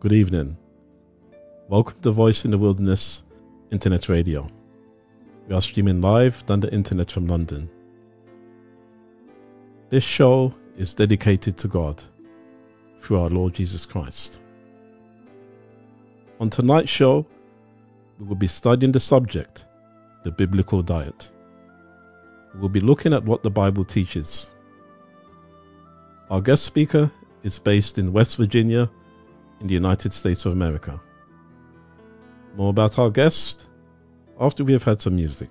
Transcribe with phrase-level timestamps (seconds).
[0.00, 0.56] Good evening.
[1.68, 3.22] Welcome to Voice in the Wilderness
[3.70, 4.48] Internet Radio.
[5.46, 7.68] We are streaming live on the internet from London.
[9.90, 12.02] This show is dedicated to God
[12.98, 14.40] through our Lord Jesus Christ.
[16.40, 17.26] On tonight's show,
[18.18, 19.66] we will be studying the subject,
[20.24, 21.30] the biblical diet.
[22.54, 24.54] We will be looking at what the Bible teaches.
[26.30, 27.10] Our guest speaker
[27.42, 28.90] is based in West Virginia,
[29.60, 31.00] in the United States of America.
[32.56, 33.68] More about our guest
[34.40, 35.50] after we have had some music.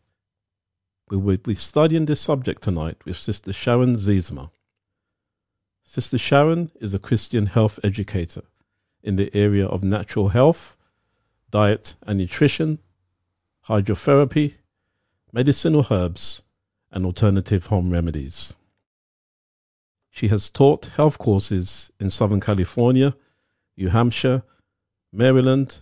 [1.11, 4.49] We will be studying this subject tonight with Sister Sharon Zeismer.
[5.83, 8.43] Sister Sharon is a Christian health educator
[9.03, 10.77] in the area of natural health,
[11.49, 12.79] diet and nutrition,
[13.67, 14.53] hydrotherapy,
[15.33, 16.43] medicinal herbs,
[16.93, 18.55] and alternative home remedies.
[20.11, 23.17] She has taught health courses in Southern California,
[23.75, 24.43] New Hampshire,
[25.11, 25.81] Maryland,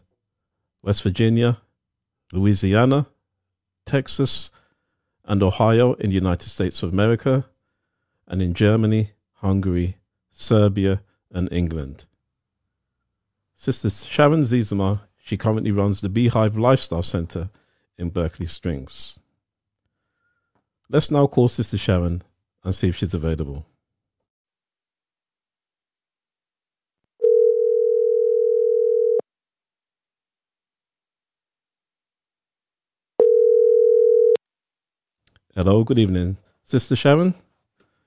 [0.81, 1.59] West Virginia,
[2.33, 3.05] Louisiana,
[3.85, 4.49] Texas,
[5.29, 7.45] and Ohio in the United States of America,
[8.27, 9.97] and in Germany, Hungary,
[10.31, 12.05] Serbia, and England.
[13.55, 17.51] Sister Sharon Zeismer, she currently runs the Beehive Lifestyle Center
[17.95, 19.19] in Berkeley Springs.
[20.89, 22.23] Let's now call Sister Sharon
[22.63, 23.67] and see if she's available.
[35.59, 36.37] Hello, good evening.
[36.63, 37.33] Sister Sharon,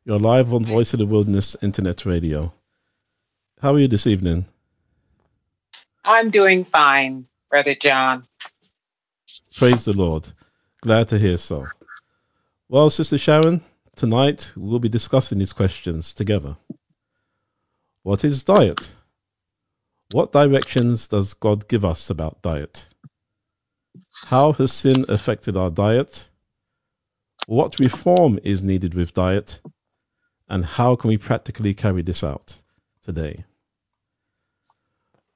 [0.07, 2.55] you're live on Voice of the Wilderness Internet Radio.
[3.61, 4.47] How are you this evening?
[6.03, 8.25] I'm doing fine, Brother John.
[9.55, 10.29] Praise the Lord.
[10.81, 11.65] Glad to hear so.
[12.71, 13.61] Well, Sister Sharon,
[13.97, 16.57] tonight we'll be discussing these questions together.
[18.03, 18.97] What is diet?
[20.13, 22.87] What directions does God give us about diet?
[24.29, 26.31] How has sin affected our diet?
[27.47, 29.61] What reform is needed with diet?
[30.49, 32.63] And how can we practically carry this out
[33.03, 33.45] today?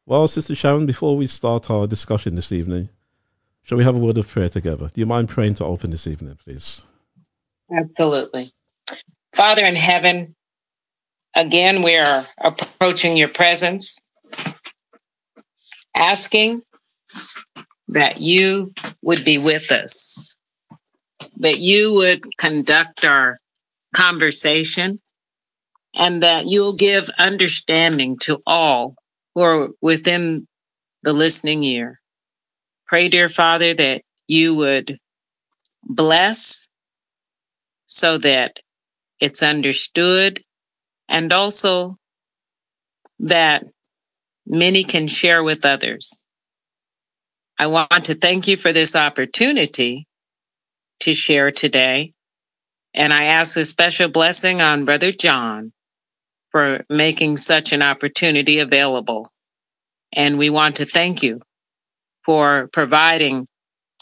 [0.04, 2.90] Well, Sister Sharon, before we start our discussion this evening,
[3.62, 4.88] shall we have a word of prayer together?
[4.92, 6.86] Do you mind praying to open this evening, please?
[7.76, 8.44] Absolutely.
[9.34, 10.36] Father in heaven,
[11.34, 13.98] again, we are approaching your presence,
[15.96, 16.62] asking
[17.88, 18.72] that you
[19.02, 20.35] would be with us,
[21.38, 23.38] that you would conduct our
[23.94, 25.00] conversation,
[25.94, 28.94] and that you'll give understanding to all
[29.34, 30.46] who are within
[31.02, 32.00] the listening ear.
[32.86, 34.98] Pray, dear Father, that you would
[35.82, 36.68] bless
[37.86, 38.60] so that
[39.20, 40.42] it's understood
[41.08, 41.96] and also
[43.20, 43.64] that
[44.46, 46.22] many can share with others.
[47.58, 50.05] I want to thank you for this opportunity
[51.00, 52.12] to share today.
[52.94, 55.72] And I ask a special blessing on Brother John
[56.50, 59.30] for making such an opportunity available.
[60.12, 61.40] And we want to thank you
[62.24, 63.46] for providing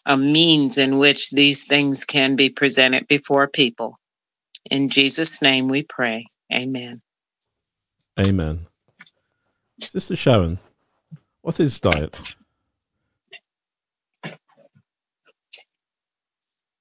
[0.06, 3.96] a means in which these things can be presented before people.
[4.70, 6.26] In Jesus' name we pray.
[6.52, 7.00] Amen.
[8.19, 8.67] Amen.
[9.81, 10.58] Sister Sharon,
[11.43, 12.37] what is diet?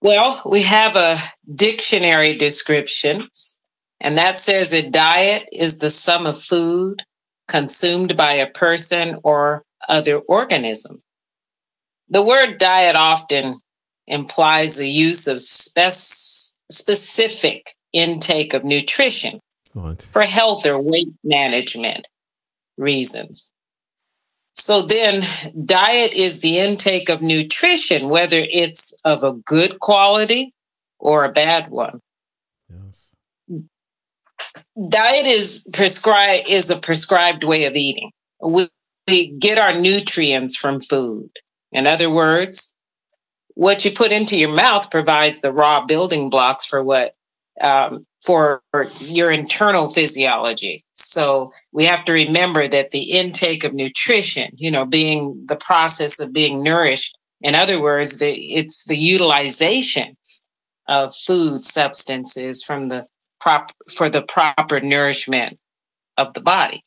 [0.04, 1.18] Well, we have a
[1.56, 3.30] dictionary description,
[4.02, 7.02] and that says a diet is the sum of food
[7.48, 11.02] consumed by a person or other organism.
[12.10, 13.62] The word diet often
[14.06, 15.94] implies the use of spec-
[16.70, 19.40] specific intake of nutrition
[19.74, 20.02] Right.
[20.02, 22.10] for health or weight management
[22.78, 23.54] reasons.
[24.56, 25.24] So then,
[25.66, 30.54] diet is the intake of nutrition, whether it's of a good quality
[31.00, 32.00] or a bad one.
[32.70, 33.10] Yes.
[34.90, 38.12] Diet is prescribed is a prescribed way of eating.
[38.42, 38.68] We,
[39.08, 41.30] we get our nutrients from food.
[41.72, 42.76] In other words,
[43.56, 47.16] what you put into your mouth provides the raw building blocks for what
[47.62, 48.62] um, for
[49.02, 50.86] your internal physiology.
[50.94, 56.20] So we have to remember that the intake of nutrition, you know, being the process
[56.20, 57.18] of being nourished.
[57.42, 60.16] In other words, the, it's the utilization
[60.88, 63.06] of food substances from the
[63.42, 65.60] prop for the proper nourishment
[66.18, 66.84] of the body.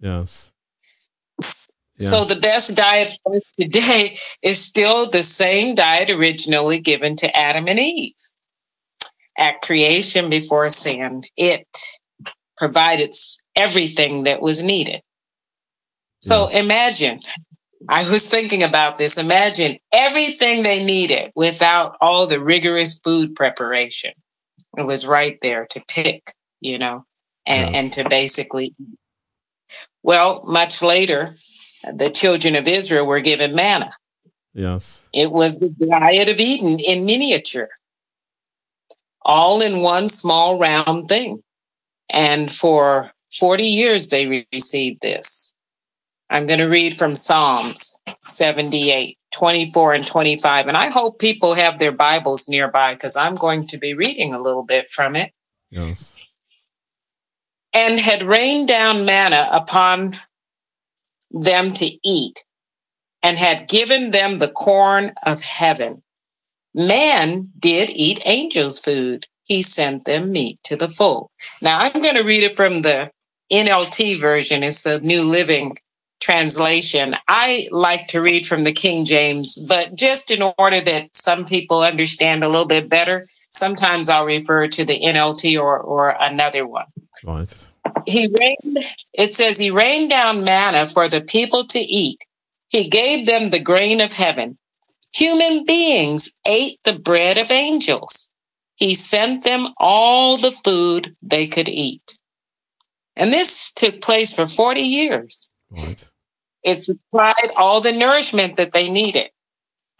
[0.00, 0.52] Yes.
[1.98, 7.36] So the best diet for us today is still the same diet originally given to
[7.36, 8.14] Adam and Eve
[9.40, 11.24] at creation before sin.
[11.36, 11.66] It
[12.56, 13.14] provided
[13.56, 15.00] everything that was needed.
[16.22, 17.20] So imagine,
[17.88, 19.16] I was thinking about this.
[19.16, 24.12] Imagine everything they needed without all the rigorous food preparation.
[24.76, 27.06] It was right there to pick, you know,
[27.46, 27.82] and, Yes.
[27.82, 28.74] and to basically.
[30.02, 31.30] Well, much later,
[31.94, 33.90] the children of Israel were given manna.
[34.52, 35.08] Yes.
[35.14, 37.70] It was the diet of Eden in miniature,
[39.22, 41.42] all in one small round thing.
[42.08, 45.52] And for 40 years, they re- received this.
[46.28, 50.68] I'm going to read from Psalms 78, 24, and 25.
[50.68, 54.40] And I hope people have their Bibles nearby because I'm going to be reading a
[54.40, 55.32] little bit from it.
[55.70, 56.36] Yes.
[57.72, 60.18] and had rained down manna upon
[61.30, 62.44] them to eat,
[63.22, 66.02] and had given them the corn of heaven.
[66.74, 69.26] Man did eat angels' food.
[69.44, 71.30] He sent them meat to the full.
[71.60, 73.10] Now I'm going to read it from the
[73.52, 74.62] NLT version.
[74.62, 75.76] It's the New Living
[76.20, 77.16] Translation.
[77.26, 81.80] I like to read from the King James, but just in order that some people
[81.80, 86.86] understand a little bit better, sometimes I'll refer to the NLT or, or another one
[87.24, 87.70] Right.
[88.06, 92.24] he rained it says he rained down manna for the people to eat
[92.68, 94.56] he gave them the grain of heaven
[95.12, 98.32] human beings ate the bread of angels
[98.76, 102.18] he sent them all the food they could eat
[103.16, 106.02] and this took place for 40 years Right.
[106.62, 109.28] it supplied all the nourishment that they needed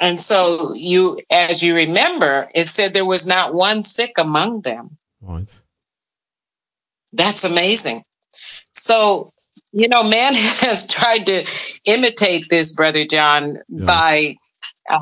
[0.03, 4.97] And so you, as you remember, it said there was not one sick among them.
[5.21, 5.53] Right.
[7.13, 8.03] That's amazing.
[8.73, 9.31] So,
[9.73, 10.33] you know, man
[10.65, 11.45] has tried to
[11.85, 13.85] imitate this, Brother John, Yeah.
[13.87, 14.37] by
[14.89, 15.01] uh,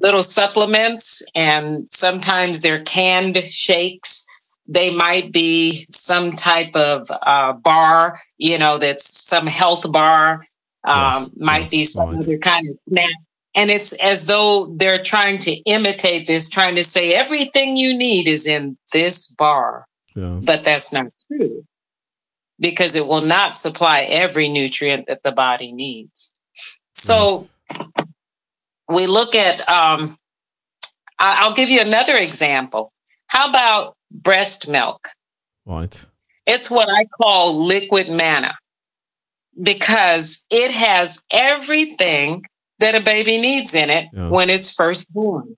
[0.00, 4.24] little supplements, and sometimes they're canned shakes.
[4.66, 10.46] They might be some type of uh, bar, you know, that's some health bar,
[10.84, 12.18] um, Yes, might yes, be some right.
[12.18, 13.14] other kind of snack.
[13.54, 18.26] And it's as though they're trying to imitate this, trying to say everything you need
[18.28, 20.44] is in this bar Yes.
[20.44, 21.64] but that's not true
[22.58, 26.32] because it will not supply every nutrient that the body needs.
[26.94, 27.48] So
[28.94, 30.18] we look at, um,
[31.18, 32.92] I'll give you another example.
[33.26, 35.08] How about breast milk?
[35.64, 36.04] Right.
[36.46, 38.54] It's what I call liquid manna
[39.62, 42.44] because it has everything
[42.80, 44.28] that a baby needs in it Yeah.
[44.28, 45.56] when it's first born.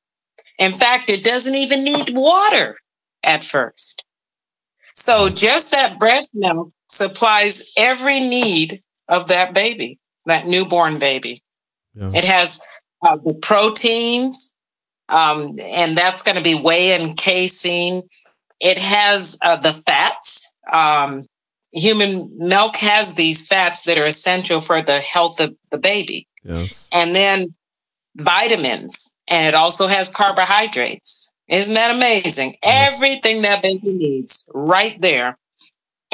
[0.59, 2.77] In fact, it doesn't even need water
[3.23, 4.05] at first.
[4.95, 11.43] So just that breast milk supplies every need of that baby, that newborn baby.
[11.95, 12.11] Yeah.
[12.15, 12.61] It has
[13.05, 14.53] uh, the proteins,
[15.09, 18.03] um, and that's going to be whey and casein.
[18.61, 20.53] It has uh, the fats.
[20.73, 21.27] Um,
[21.73, 26.27] human milk has these fats that are essential for the health of the baby.
[26.43, 26.89] Yes.
[26.93, 27.55] And then
[28.17, 31.31] vitamins, and it also has carbohydrates.
[31.49, 32.57] Isn't that amazing?
[32.63, 32.95] Yes.
[32.95, 35.37] Everything that baby needs right there.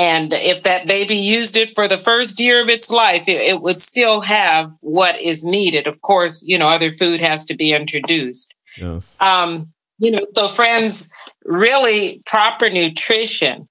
[0.01, 3.61] And if that baby used it for the first year of its life, it, it
[3.61, 5.87] would still have what is needed.
[5.87, 8.55] Of course, you know, other food has to be introduced.
[8.79, 9.15] Yes.
[9.21, 11.13] Um, you know, so friends,
[11.45, 13.69] really proper nutrition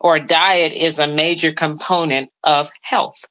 [0.00, 3.24] or diet is a major component of health.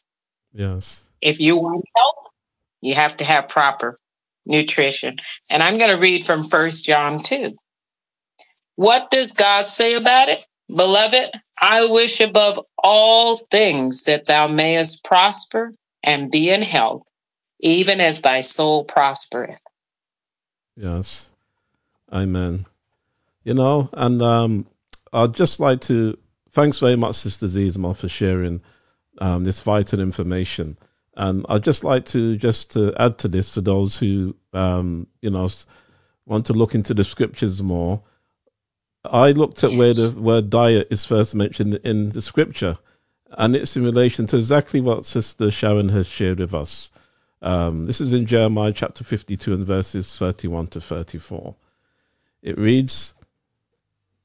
[0.53, 1.09] Yes.
[1.19, 2.31] If you want health,
[2.79, 3.99] you have to have proper
[4.45, 5.17] nutrition.
[5.49, 7.57] And I'm going to read from First John 2.
[8.77, 10.39] What does God say about it?
[10.69, 11.29] Beloved,
[11.61, 15.71] I wish above all things that thou mayest prosper
[16.03, 17.03] and be in health,
[17.59, 19.61] even as thy soul prospereth.
[20.75, 21.31] Yes.
[22.11, 22.65] Amen.
[23.43, 24.67] You know, and um,
[25.13, 26.17] I'd just like to
[26.51, 28.61] thanks very much, Sister Zeismer, for sharing
[29.19, 30.77] um, this vital information.
[31.17, 35.29] And I'd just like to just to add to this for those who um, you
[35.29, 35.49] know
[36.25, 38.01] want to look into the scriptures more.
[39.11, 42.77] I looked at where the word diet is first mentioned in the scripture,
[43.31, 46.91] and it's in relation to exactly what Sister Sharon has shared with us.
[47.41, 51.55] Um, this is in Jeremiah chapter 52 and verses 31 to 34.
[52.41, 53.13] It reads,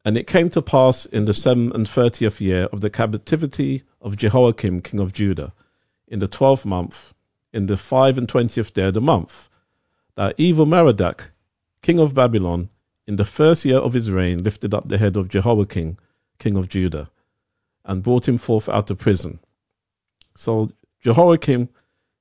[0.05, 4.17] And it came to pass in the seven and thirtieth year of the captivity of
[4.17, 5.53] Jehoiakim, king of Judah,
[6.07, 7.15] in the twelfth month,
[7.53, 9.49] in the five and twentieth day of the month,
[10.17, 11.31] that evil Merodach,
[11.83, 12.69] king of Babylon,
[13.07, 15.97] in the first year of his reign, lifted up the head of Jehoiakim,
[16.39, 17.11] king of Judah,
[17.85, 19.41] and brought him forth out of prison.
[20.37, 21.69] So Jehoiakim,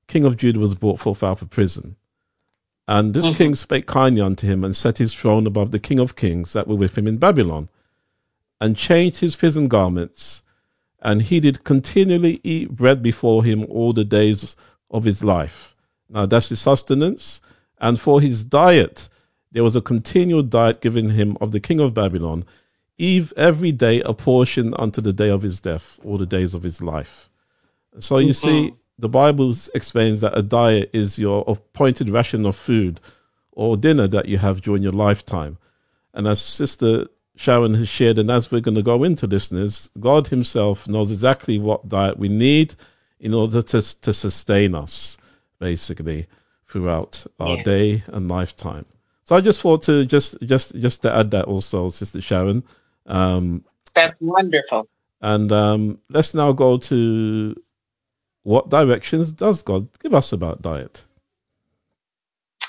[0.06, 1.96] king of Judah, was brought forth out of prison.
[2.88, 3.36] And this mm-hmm.
[3.36, 6.66] king spake kindly unto him, and set his throne above the king of kings that
[6.66, 7.68] were with him in Babylon,
[8.60, 10.42] and changed his prison garments.
[11.00, 14.56] And he did continually eat bread before him all the days
[14.90, 15.76] of his life.
[16.08, 17.40] Now that's his sustenance.
[17.78, 19.08] And for his diet,
[19.52, 22.44] there was a continual diet given him of the king of Babylon,
[22.98, 26.62] eve every day a portion unto the day of his death, or the days of
[26.62, 27.30] his life.
[27.98, 28.48] So you mm-hmm.
[28.48, 33.00] see, the Bible explains that a diet is your appointed ration of food
[33.52, 35.58] or dinner that you have during your lifetime.
[36.14, 40.28] And as Sister Sharon has shared, and as we're going to go into listeners, God
[40.28, 42.74] Himself knows exactly what diet we need
[43.18, 45.18] in order to, to sustain us,
[45.58, 46.26] basically,
[46.66, 47.62] throughout our Yeah.
[47.62, 48.84] day and lifetime.
[49.30, 52.64] So I just thought to just just just to add that also, Sister Sharon.
[53.06, 54.88] Um, That's wonderful.
[55.20, 57.54] and um, let's now go to
[58.42, 61.04] what directions does God give us about diet?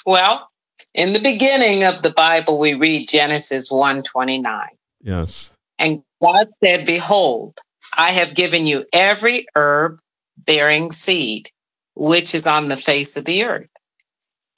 [0.05, 0.51] Well,
[0.93, 4.67] in the beginning of the Bible, we read Genesis 1:29.
[5.01, 5.53] Yes.
[5.79, 7.57] And God said, Behold,
[7.97, 9.99] I have given you every herb
[10.37, 11.49] bearing seed,
[11.95, 13.71] which is on the face of the earth,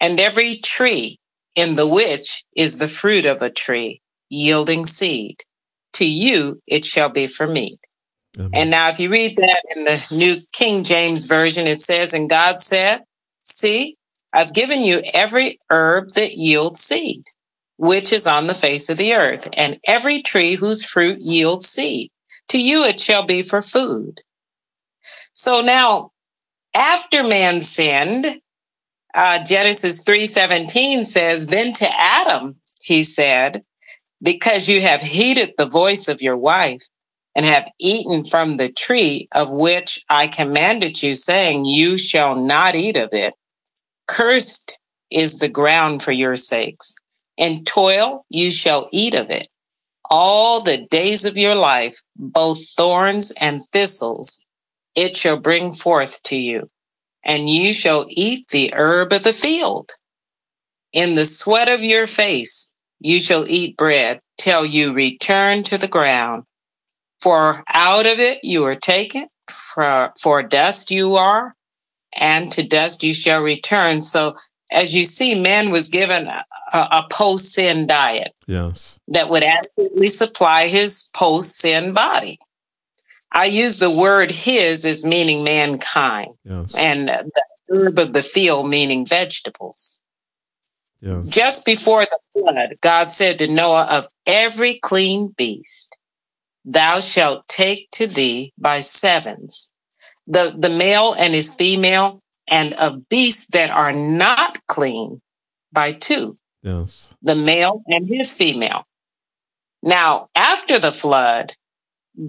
[0.02, 1.18] and every tree
[1.56, 5.44] in the which is the fruit of a tree yielding seed.
[5.94, 7.78] To you it shall be for meat.
[8.38, 8.52] Amen.
[8.54, 12.30] And now, if you read that in the New King James Version, it says, And
[12.30, 13.04] God said,
[13.44, 13.96] See,
[14.34, 17.26] I've given you every herb that yields seed,
[17.78, 22.10] which is on the face of the earth, and every tree whose fruit yields seed.
[22.50, 24.22] To you it shall be for food.
[25.34, 26.12] So now,
[26.76, 28.26] after man sinned,
[29.14, 33.64] Uh, Genesis 3:17 says, "Then to Adam he said,
[34.24, 36.82] because you have heeded the voice of your wife
[37.36, 42.76] and have eaten from the tree of which I commanded you, saying, You shall not
[42.76, 43.34] eat of it.
[44.08, 44.80] Cursed
[45.12, 46.94] is the ground for your sakes.
[47.38, 49.48] In toil you shall eat of it.
[50.10, 54.46] All the days of your life, both thorns and thistles,
[54.96, 56.70] it shall bring forth to you,
[57.24, 59.92] and you shall eat the herb of the field.
[60.92, 65.88] In the sweat of your face you shall eat bread till you return to the
[65.88, 66.44] ground.
[67.22, 71.56] For out of it you are taken, for, for dust you are,
[72.16, 74.02] and to dust you shall return.
[74.02, 74.36] So,
[74.72, 79.00] as you see, man was given a, a post sin diet Yes.
[79.08, 82.40] that would adequately supply his post sin body.
[83.34, 86.74] I use the word his as meaning mankind, Yes.
[86.76, 90.00] and the herb of the field meaning vegetables.
[91.02, 91.28] Yes.
[91.28, 95.96] Just before the flood, God said to Noah, Of every clean beast,
[96.64, 99.72] thou shalt take to thee by sevens,
[100.28, 105.22] the, the male and his female, and of beasts that are not clean
[105.74, 107.14] by two, Yes.
[107.22, 108.86] the male and his female.
[109.82, 111.54] Now, after the flood,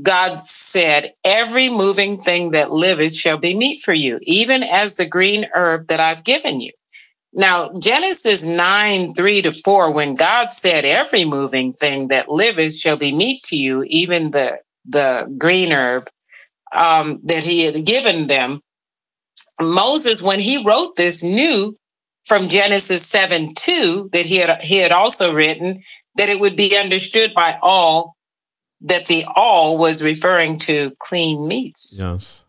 [0.02, 5.06] God said, Every moving thing that liveth shall be meat for you, even as the
[5.06, 6.72] green herb that I've given you.
[7.32, 12.96] Now, Genesis 9, 3 to 4, when God said, Every moving thing that liveth shall
[12.96, 16.08] be meat to you, even the, the green herb
[16.74, 18.60] um, that he had given them,
[19.60, 21.76] Moses, when he wrote this, knew
[22.24, 25.80] from Genesis 7 2 that he had, he had also written
[26.16, 28.16] that it would be understood by all
[28.84, 32.44] that the all was referring to clean meats Yes.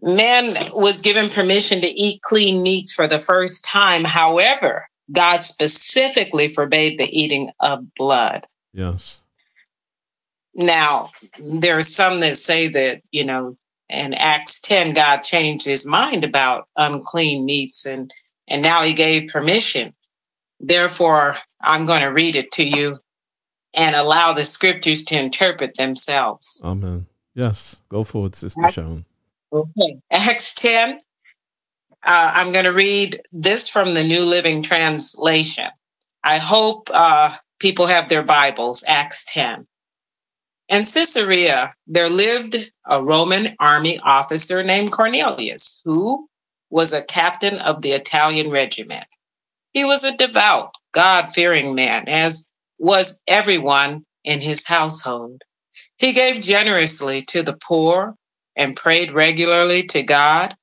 [0.00, 4.04] man was given permission to eat clean meats for the first time.
[4.04, 8.46] However, God specifically forbade the eating of blood.
[8.72, 9.22] Yes.
[10.54, 13.56] Now, there are some that say that, you know,
[13.88, 18.12] in Acts 10, God changed his mind about unclean meats and,
[18.48, 19.92] and now he gave permission.
[20.60, 22.98] Therefore, I'm going to read it to you
[23.74, 26.60] and allow the scriptures to interpret themselves.
[26.64, 27.06] Amen.
[27.34, 27.80] Yes.
[27.88, 29.04] Go forward, Sister Sharon.
[29.52, 29.98] Okay.
[30.10, 31.00] Acts 10.
[32.04, 35.68] Uh, I'm going to read this from the New Living Translation.
[36.24, 39.66] I hope uh, people have their Bibles, Acts 10.
[40.68, 42.56] In Caesarea, there lived
[42.86, 46.28] a Roman army officer named Cornelius, who
[46.70, 49.04] was a captain of the Italian regiment.
[49.72, 52.48] He was a devout, God fearing man, as
[52.82, 55.42] was everyone in his household.
[55.98, 58.16] He gave generously to the poor
[58.56, 60.56] and prayed regularly to God.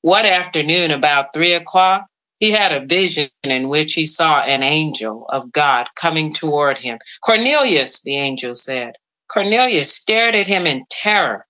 [0.00, 2.06] One afternoon, about three o'clock,
[2.40, 6.98] he had a vision in which he saw an angel of God coming toward him.
[7.22, 8.94] Cornelius, the angel said.
[9.28, 11.46] Cornelius stared at him in terror.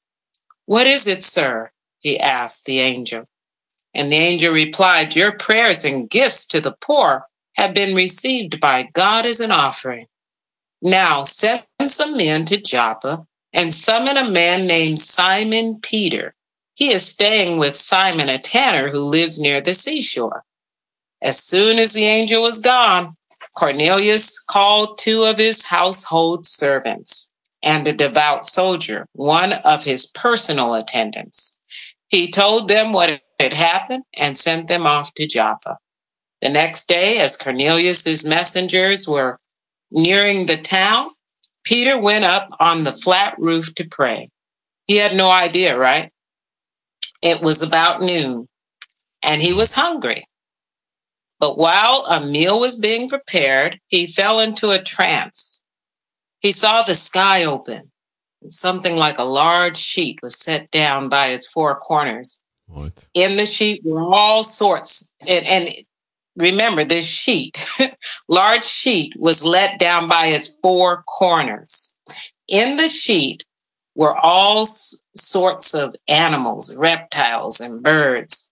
[0.67, 1.71] What is it, sir?
[2.01, 3.27] he asked the angel.
[3.95, 7.25] And the angel replied, Your prayers and gifts to the poor
[7.57, 10.07] have been received by God as an offering.
[10.83, 16.35] Now send some men to Joppa and summon a man named Simon Peter.
[16.75, 20.45] He is staying with Simon, a tanner who lives near the seashore.
[21.23, 23.17] As soon as the angel was gone,
[23.57, 27.31] Cornelius called two of his household servants
[27.63, 31.57] and a devout soldier, one of his personal attendants.
[32.09, 35.79] He told them what had happened and sent them off to Joppa.
[36.45, 39.41] The next day, as Cornelius's messengers were
[39.91, 41.09] nearing the town,
[41.65, 44.29] Peter went up on the flat roof to pray.
[44.87, 46.13] He had no idea, right?
[47.23, 48.47] It was about noon
[49.23, 50.23] and he was hungry.
[51.41, 55.63] But while a meal was being prepared, he fell into a trance.
[56.41, 57.91] He saw the sky open
[58.43, 62.43] and something like a large sheet was set down by its four corners.
[62.67, 62.93] What?
[63.15, 65.75] In the sheet were all sorts, and, and
[66.37, 67.65] remember this sheet,
[68.29, 71.97] large sheet was let down by its four corners.
[72.49, 73.45] In the sheet
[73.95, 74.65] were all
[75.17, 78.51] sorts of animals, reptiles, and birds.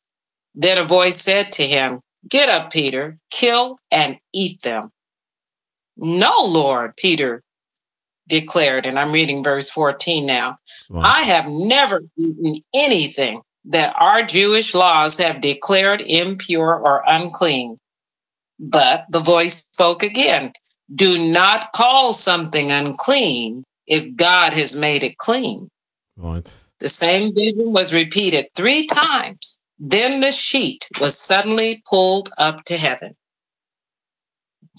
[0.55, 4.93] Then a voice said to him, Get up, Peter, kill and eat them.
[5.97, 7.43] No, Lord, Peter
[8.29, 10.59] declared, and I'm reading verse 14 now.
[10.89, 11.05] Right.
[11.05, 17.79] I have never eaten anything that our Jewish laws have declared impure or unclean.
[18.59, 20.53] But the voice spoke again
[20.95, 25.69] Do not call something unclean if God has made it clean.
[26.17, 26.51] right.
[26.79, 29.59] The same vision was repeated three times.
[29.79, 33.15] Then the sheet was suddenly pulled up to heaven.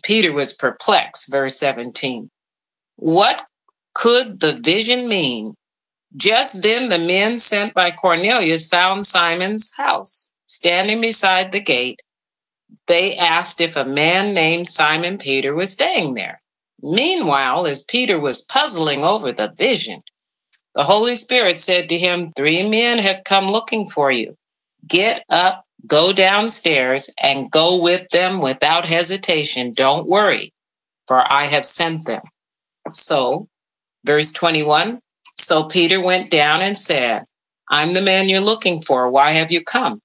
[0.04, 2.30] Peter was perplexed, verse 17.
[2.98, 3.46] What
[3.94, 5.56] could the vision mean?
[6.16, 12.00] Just then the men sent by Cornelius found Simon's house standing beside the gate.
[12.88, 16.42] They asked if a man named Simon Peter was staying there.
[16.82, 20.04] Meanwhile, as Peter was puzzling over the vision,
[20.76, 24.36] the Holy Spirit said to him, Three men have come looking for you.
[24.88, 29.72] Get up, go downstairs, and go with them without hesitation.
[29.76, 30.52] Don't worry,
[31.08, 32.24] for I have sent them.
[32.92, 33.48] So,
[34.06, 35.00] verse 21
[35.38, 37.26] So Peter went down and said,
[37.70, 39.10] I'm the man you're looking for.
[39.10, 40.02] Why have you come?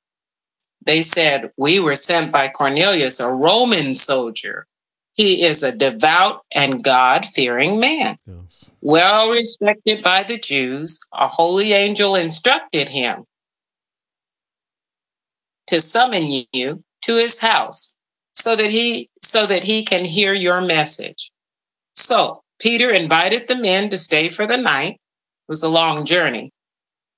[0.84, 4.66] They said, We were sent by Cornelius, a Roman soldier.
[5.14, 8.70] He is a devout and God fearing man, Yes.
[8.80, 11.00] well respected by the Jews.
[11.12, 13.24] A holy angel instructed him
[15.66, 17.96] to summon you to his house
[18.34, 21.30] so that he so that he can hear your message.
[21.94, 25.00] So Peter invited the men to stay for the night.
[25.48, 26.52] It was a long journey.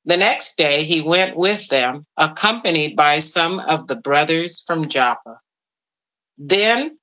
[0.04, 5.40] The next day he went with them, accompanied by some of the brothers from Joppa.
[6.38, 6.96] Then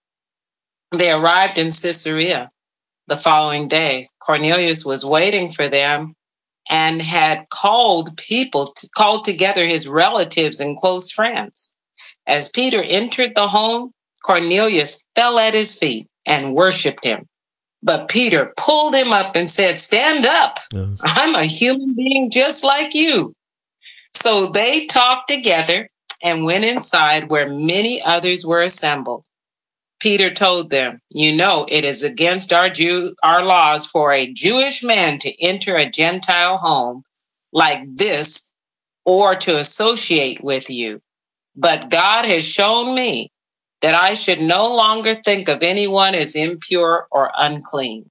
[0.91, 2.49] they arrived in Caesarea
[3.07, 4.07] the following day.
[4.19, 6.15] Cornelius was waiting for them
[6.69, 11.73] and had called people to called together his relatives and close friends.
[12.25, 13.91] As Peter entered the home,
[14.23, 17.27] Cornelius fell at his feet and worshiped him.
[17.87, 20.59] But Peter pulled him up and said, Stand up.
[20.73, 20.99] Yes.
[21.01, 23.33] I'm a human being just like you.
[24.13, 25.89] So they talked together
[26.21, 29.25] and went inside where many others were assembled.
[30.01, 34.83] Peter told them, You know, it is against our Jew our laws for a Jewish
[34.83, 37.03] man to enter a Gentile home
[37.53, 38.53] like this
[39.05, 41.01] or to associate with you.
[41.55, 43.31] But God has shown me
[43.81, 48.09] that I should no longer think of anyone as impure or unclean.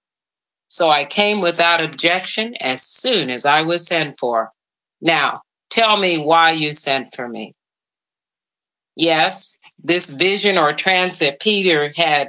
[0.68, 4.50] So I came without objection as soon as I was sent for.
[5.00, 7.54] Now, tell me why you sent for me.
[8.96, 12.28] Yes, this vision or trance that Peter had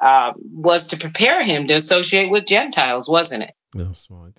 [0.00, 3.54] uh, was to prepare him to associate with Gentiles, wasn't it?
[3.74, 4.32] Yes, right.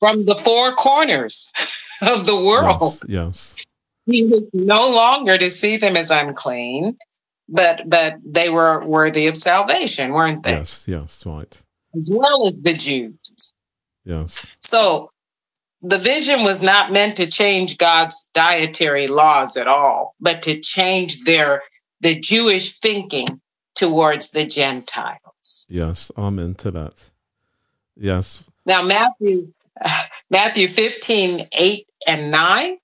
[0.00, 1.50] From the four corners
[2.02, 2.98] of the world.
[3.06, 3.66] Yes, yes.
[4.06, 6.98] he was no longer to see them as unclean,
[7.52, 10.52] but but they were worthy of salvation, weren't they?
[10.52, 11.54] Yes, yes, right.
[11.94, 13.52] As well as the Jews.
[14.04, 15.10] Yes, So
[15.82, 21.22] the vision was not meant to change God's dietary laws at all, but to change
[21.24, 21.62] their
[22.00, 23.28] the Jewish thinking
[23.76, 25.66] towards the Gentiles.
[25.68, 26.10] yes.
[26.16, 27.10] Amen to that.
[27.96, 29.52] Yes, Now Matthew
[30.30, 32.76] Matthew 15, 8 and 9,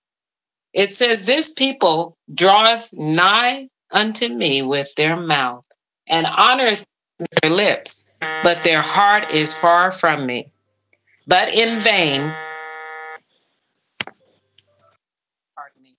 [0.72, 5.64] it says, This people draweth nigh unto me with their mouth,
[6.08, 6.84] and honoreth
[7.42, 10.50] their lips, but their heart is far from me.
[11.26, 12.32] But in vain,
[15.54, 15.96] pardon me,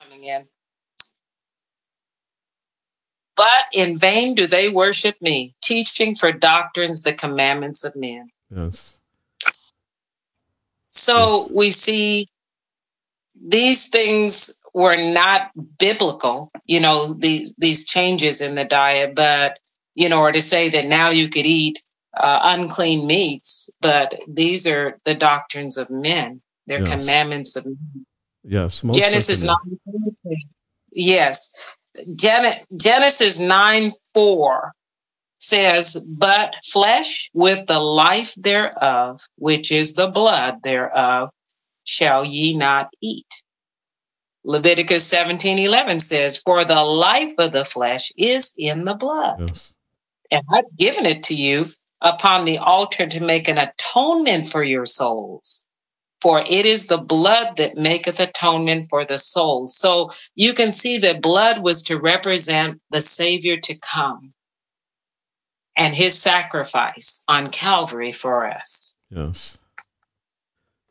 [0.00, 0.46] coming in.
[3.36, 8.30] But in vain do they worship me, teaching for doctrines the commandments of men.
[8.54, 9.00] yes,
[10.90, 11.50] So Yes.
[11.54, 12.28] we see
[13.46, 19.58] these things were not biblical, you know, these these changes in the diet, but
[19.94, 21.82] you know, or to say that now you could eat
[22.16, 26.40] uh, unclean meats, but these are the doctrines of men.
[26.66, 27.00] They're Yes.
[27.00, 28.06] commandments of men.
[28.44, 28.84] yes.
[28.84, 29.78] Most Genesis certainly.
[30.24, 30.36] nine.
[30.92, 31.52] Yes,
[32.16, 34.72] Gen- Genesis nine four
[35.38, 41.30] says, "But flesh with the life thereof, which is the blood thereof,
[41.90, 43.42] shall ye not eat."
[44.44, 49.74] Leviticus seventeen eleven says, "For the life of the flesh is in the blood." Yes,
[50.30, 51.66] and I've given it to you
[52.00, 55.66] upon the altar to make an atonement for your souls.
[56.22, 59.66] For it is the blood that maketh atonement for the soul.
[59.66, 64.34] So you can see that blood was to represent the Savior to come
[65.76, 68.94] and his sacrifice on Calvary for us.
[69.10, 69.58] yes,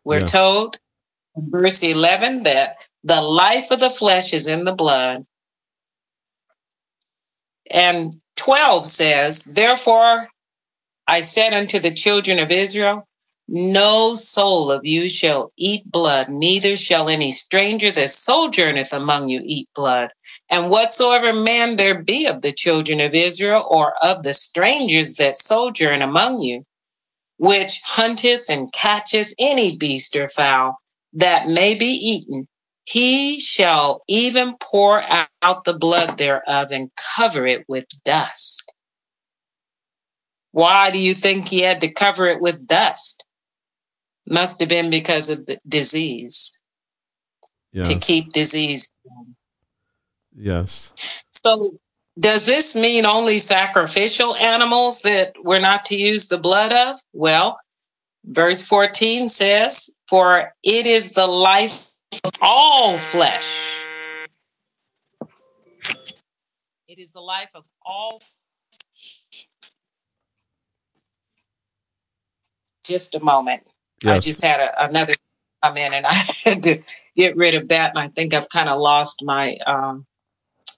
[0.04, 0.26] We're Yeah.
[0.26, 0.80] told
[1.36, 5.26] verse 11 that the life of the flesh is in the blood.
[7.72, 10.28] And 12 says, Therefore
[11.08, 13.08] I said unto the children of Israel,
[13.48, 19.42] No soul of you shall eat blood, neither shall any stranger that sojourneth among you
[19.44, 20.10] eat blood.
[20.50, 25.36] And whatsoever man there be of the children of Israel or of the strangers that
[25.36, 26.64] sojourn among you,
[27.38, 30.80] which hunteth and catcheth any beast or fowl
[31.14, 32.48] that may be eaten,
[32.86, 35.04] he shall even pour
[35.42, 38.74] out the blood thereof and cover it with dust.
[40.52, 43.24] Why do you think he had to cover it with dust?
[44.28, 46.60] Must have been because of the disease,
[47.72, 47.88] Yes.
[47.88, 48.88] to keep disease.
[50.36, 50.94] Yes.
[51.32, 51.76] So,
[52.20, 57.00] does this mean only sacrificial animals that we're not to use the blood of?
[57.14, 57.60] Well,
[58.26, 61.92] verse 14 says, For it is the life
[62.24, 63.70] of all flesh.
[66.88, 68.24] It is the life of all.
[72.84, 73.62] Just a moment.
[74.04, 75.14] I just had a, another
[75.64, 76.82] come in and I had to
[77.16, 77.92] get rid of that.
[77.92, 80.08] And I think I've kind of lost my um,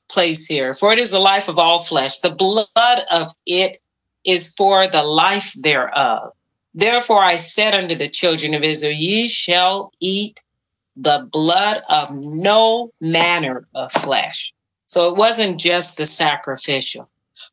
[0.09, 0.73] place here.
[0.73, 2.19] For it is the life of all flesh.
[2.19, 3.81] The blood of it
[4.25, 6.33] is for the life thereof.
[6.73, 10.41] Therefore I said unto the children of Israel, Ye shall eat
[10.95, 14.53] the blood of no manner of flesh.
[14.85, 17.09] So it wasn't just the sacrificial.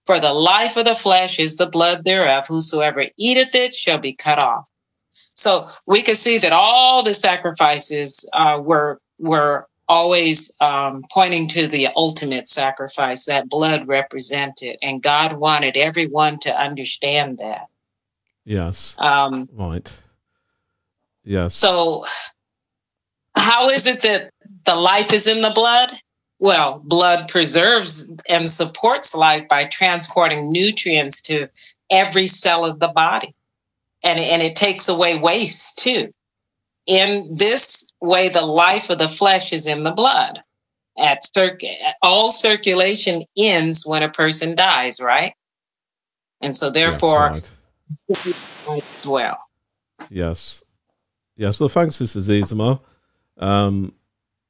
[0.07, 2.47] For the life of the flesh is the blood thereof.
[2.47, 4.65] Whosoever eateth it shall be cut off.
[5.35, 11.67] So we can see that all the sacrifices uh, were were always um, pointing to
[11.67, 17.67] the ultimate sacrifice that blood represented, and God wanted everyone to understand that.
[18.49, 18.97] Yes.
[18.99, 20.03] Um, Right.
[21.23, 21.55] Yes.
[21.55, 22.07] so,
[23.37, 24.31] how is it that
[24.65, 25.93] the life is in the blood?
[26.39, 31.49] Well, blood preserves and supports life by transporting nutrients to
[31.91, 33.35] every cell of the body.
[34.03, 36.15] And, and it takes away waste too.
[36.87, 40.43] In this way, the life of the flesh is in the blood.
[40.99, 41.61] At circ-
[42.03, 45.35] all circulation ends when a person dies, right?
[46.41, 47.51] And so, Yes, therefore, right.
[47.91, 49.39] As well.
[50.11, 50.63] Yes.
[51.37, 51.61] Yes.
[51.61, 52.81] Well, thanks, Sister Zeismer.
[53.39, 53.93] Um,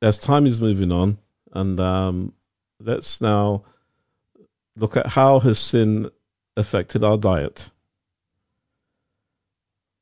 [0.01, 1.19] as time is moving on,
[1.53, 2.33] and um,
[2.81, 3.65] let's now
[4.77, 6.11] look at how has sin
[6.57, 7.71] affected our diet.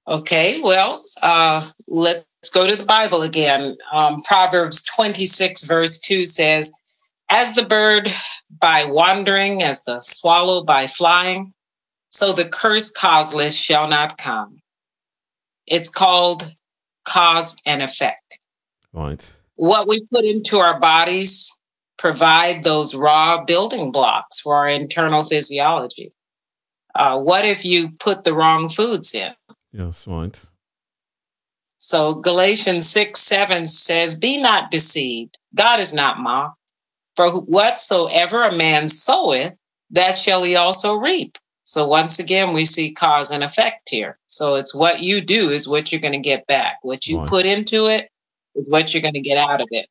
[0.08, 3.76] Okay, well, uh, let's go to the Bible again.
[3.92, 6.72] Um, Proverbs 26, verse 2 says,
[7.28, 8.14] As the bird
[8.60, 11.52] by wandering, as the swallow by flying,
[12.16, 14.56] so the curse causeless shall not come.
[15.66, 16.50] It's called
[17.04, 18.38] cause and effect.
[18.94, 19.22] Right.
[19.56, 21.60] What we put into our bodies
[21.98, 26.12] provide those raw building blocks for our internal physiology.
[26.94, 29.32] Uh, what if you put the wrong foods in?
[29.72, 30.06] Yes.
[30.06, 30.40] Right.
[31.76, 35.36] So Galatians 6 7 says, Be not deceived.
[35.54, 36.58] God is not mocked.
[37.14, 39.52] For whatsoever a man soweth,
[39.90, 41.36] that shall he also reap.
[41.66, 44.18] So once again, we see cause and effect here.
[44.28, 46.78] So it's what you do is what you're going to get back.
[46.82, 47.28] What you Right.
[47.28, 48.08] put into it
[48.54, 49.88] is what you're going to get out of it.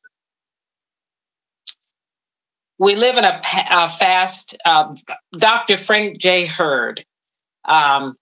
[2.78, 4.56] We live in a, a fast.
[4.64, 4.94] Uh,
[5.36, 5.76] Dr.
[5.76, 6.46] Frank J.
[6.46, 7.04] Hurd,
[7.66, 8.16] um,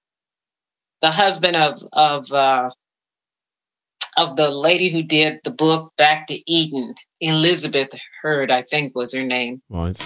[1.01, 2.71] the husband of of uh,
[4.17, 7.91] of the lady who did the book Back to Eden, Elizabeth
[8.23, 9.63] Hurd, I think was her name.
[9.69, 10.01] Right.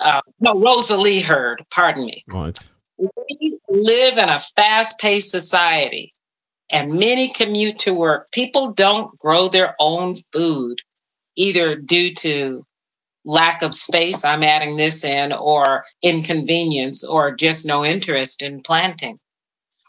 [0.00, 1.64] Uh, no, Rosalie Hurd.
[1.70, 2.24] Pardon me.
[2.28, 2.58] Right.
[3.02, 6.14] We live in a fast-paced society,
[6.70, 8.30] and many commute to work.
[8.32, 10.80] People don't grow their own food,
[11.36, 12.64] either due to
[13.24, 14.24] lack of space.
[14.24, 19.18] I'm adding this in, or inconvenience, or just no interest in planting.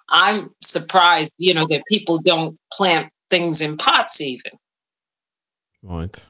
[0.09, 4.51] I'm surprised, you know, that people don't plant things in pots even.
[5.81, 6.29] Right.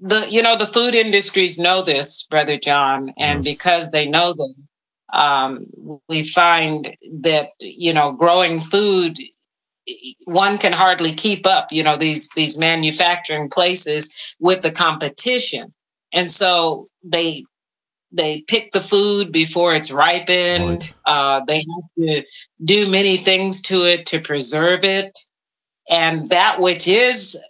[0.00, 3.54] The you know the food industries know this, brother John, and Yes.
[3.54, 4.68] because they know them,
[5.12, 5.66] um,
[6.08, 9.18] we find that you know growing food,
[10.24, 11.68] one can hardly keep up.
[11.70, 15.72] You know these these manufacturing places with the competition,
[16.12, 17.44] and so they
[18.12, 20.82] they pick the food before it's ripened.
[20.82, 20.94] Right.
[21.06, 22.24] Uh, they have to
[22.64, 25.18] do many things to it to preserve it.
[25.90, 27.42] And that which is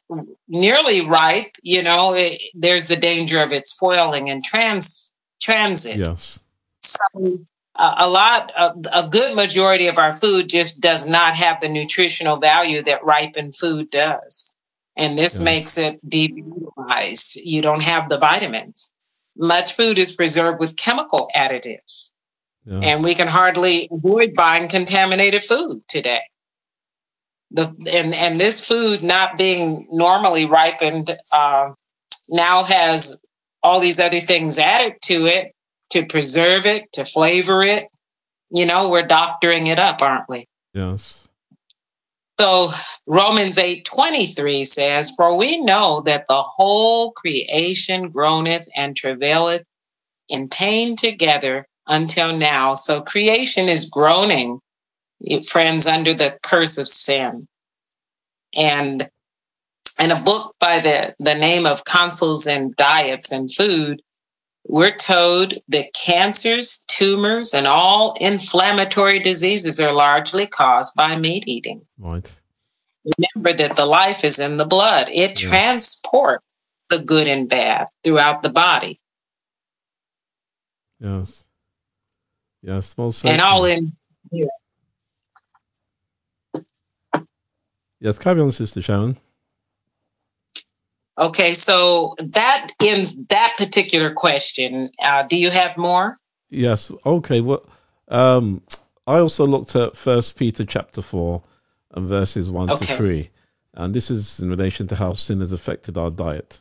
[0.48, 5.96] nearly ripe, you know, it, there's the danger of it spoiling in trans transit.
[5.96, 6.42] Yes.
[6.80, 7.44] So
[7.76, 12.82] a lot, a, good majority of our food just does not have the nutritional value
[12.82, 14.52] that ripened food does,
[14.96, 17.38] and this makes it devitalized.
[17.42, 18.90] You don't have the vitamins.
[19.36, 22.10] Much food is preserved with chemical additives,
[22.64, 22.82] Yes.
[22.84, 26.22] and we can hardly avoid buying contaminated food today.
[27.50, 31.72] The and and this food not being normally ripened uh,
[32.28, 33.20] now has
[33.62, 35.51] all these other things added to it
[35.92, 37.88] to preserve it, to flavor it.
[38.50, 40.46] You know, we're doctoring it up, aren't we?
[40.74, 41.28] yes.
[42.40, 42.72] So
[43.06, 49.62] Romans 8:23 says, For we know that the whole creation groaneth and travaileth
[50.28, 52.74] in pain together until now.
[52.74, 54.60] So creation is groaning,
[55.46, 57.46] friends, under the curse of sin.
[58.56, 59.08] And
[60.00, 64.02] in a book by the, the name of Counsels and Diets and Food,
[64.64, 71.84] we're told that cancers, tumors, and all inflammatory diseases are largely caused by meat eating.
[71.98, 72.30] Right.
[73.18, 75.08] Remember that the life is in the blood.
[75.08, 75.40] It Yes.
[75.40, 76.44] transports
[76.88, 79.00] the good and bad throughout the body.
[81.00, 81.44] Yes.
[82.62, 82.96] Yes.
[82.96, 83.92] Most And all in
[88.00, 88.18] Yes.
[88.18, 89.16] Carry on, Sister Sharon.
[91.18, 94.90] Okay, so that ends that particular question.
[95.02, 96.14] Uh, do you have more?
[96.50, 96.92] Yes.
[97.06, 97.40] Okay.
[97.40, 97.64] Well,
[98.08, 98.62] um,
[99.06, 101.42] I also looked at First Peter chapter four
[101.92, 103.30] and verses one to three,
[103.74, 106.60] and this is in relation to how sin has affected our diet.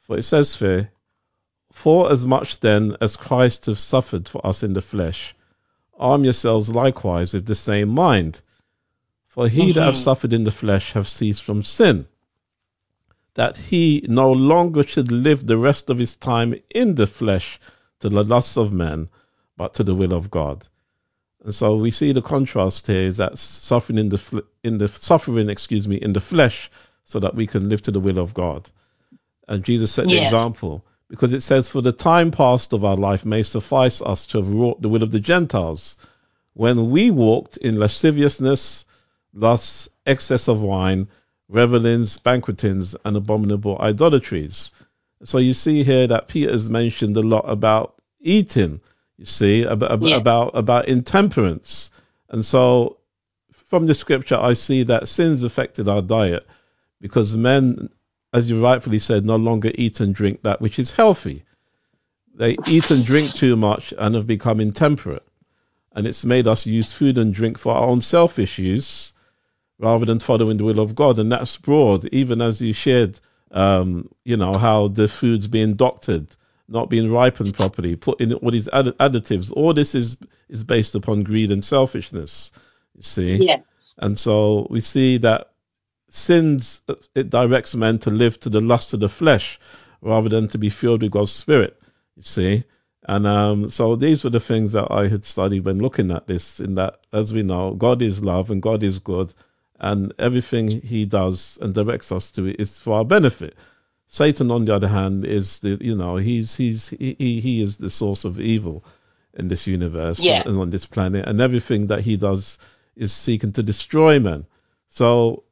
[0.00, 0.90] For it says here,
[1.70, 5.34] "For as much then as Christ hath suffered for us in the flesh,
[5.98, 8.42] arm yourselves likewise with the same mind.
[9.28, 12.06] For he that hath suffered in the flesh hath ceased from sin."
[13.34, 17.58] That he no longer should live the rest of his time in the flesh
[18.00, 19.08] to the lusts of men,
[19.56, 20.68] but to the will of God.
[21.44, 24.88] And so we see the contrast here is that suffering in the fl- in the
[24.88, 26.70] suffering, excuse me, in the flesh,
[27.04, 28.70] so that we can live to the will of God.
[29.48, 30.32] And Jesus set the Yes.
[30.32, 34.38] example because it says, "For the time past of our life may suffice us to
[34.38, 35.96] have wrought the will of the Gentiles,
[36.54, 38.86] when we walked in lasciviousness,
[39.34, 41.08] lusts, excess of wine."
[41.52, 44.72] Revelings, banquetings, and abominable idolatries.
[45.22, 48.80] So you see here that Peter's mentioned a lot about eating.
[49.18, 50.16] You see about Yeah.
[50.16, 51.90] about about intemperance,
[52.30, 52.96] and so
[53.52, 56.46] from the scripture I see that sins affected our diet
[57.00, 57.90] because men,
[58.32, 61.44] as you rightfully said, no longer eat and drink that which is healthy.
[62.34, 65.26] They eat and drink too much and have become intemperate,
[65.92, 69.11] and it's made us use food and drink for our own selfish use
[69.82, 71.18] rather than following the will of God.
[71.18, 73.18] And that's broad, even as you shared,
[73.50, 76.36] um, you know, how the food's being doctored,
[76.68, 79.52] not being ripened properly, put in all these add- additives.
[79.52, 80.16] All this is,
[80.48, 82.52] is based upon greed and selfishness,
[82.94, 83.34] you see.
[83.36, 83.96] Yes.
[83.98, 85.50] And so we see that
[86.08, 86.82] sins,
[87.16, 89.58] it directs men to live to the lust of the flesh
[90.00, 91.76] rather than to be filled with God's spirit,
[92.16, 92.64] you see.
[93.08, 96.60] And um, so these were the things that I had studied when looking at this,
[96.60, 99.34] in that, as we know, God is love and God is good,
[99.82, 103.56] and everything he does and directs us to is for our benefit.
[104.06, 107.90] Satan, on the other hand, is the you know he's he's he he is the
[107.90, 108.84] source of evil
[109.34, 110.42] in this universe Yeah.
[110.46, 112.58] and on this planet, and everything that he does
[112.94, 114.44] is seeking to destroy men.
[114.86, 115.44] So,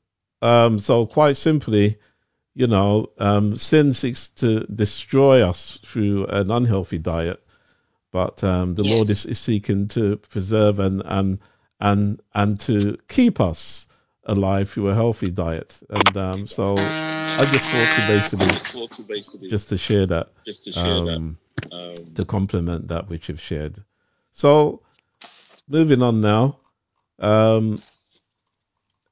[0.43, 1.97] um, so quite simply,
[2.55, 7.43] you know, um, sin seeks to destroy us through an unhealthy diet,
[8.12, 11.40] but um, the Lord is, is seeking to preserve and and
[11.81, 13.88] and and to keep us
[14.31, 15.81] alive through a healthy diet.
[15.90, 21.05] And um, so, I just thought to basically just to share that, just to share
[21.05, 21.16] that.
[21.16, 21.38] um,
[21.73, 23.85] Um, to complement that which you've shared.
[24.33, 24.81] So,
[25.69, 26.59] moving on now,
[27.19, 27.83] um,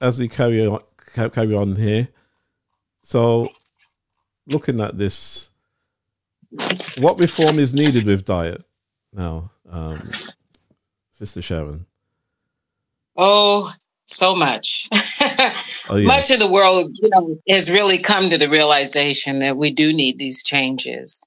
[0.00, 0.80] as we carry on,
[1.14, 2.08] carry on here.
[3.02, 3.48] So,
[4.46, 5.50] looking at this,
[6.98, 8.62] what reform is needed with diet
[9.12, 10.10] now, um,
[11.10, 11.86] Sister Sharon?
[13.16, 13.72] Oh,
[14.08, 14.88] so much.
[15.90, 16.06] Oh, yes.
[16.06, 19.90] Much of the world, you know, has really come to the realization that we do
[19.90, 21.18] need these changes.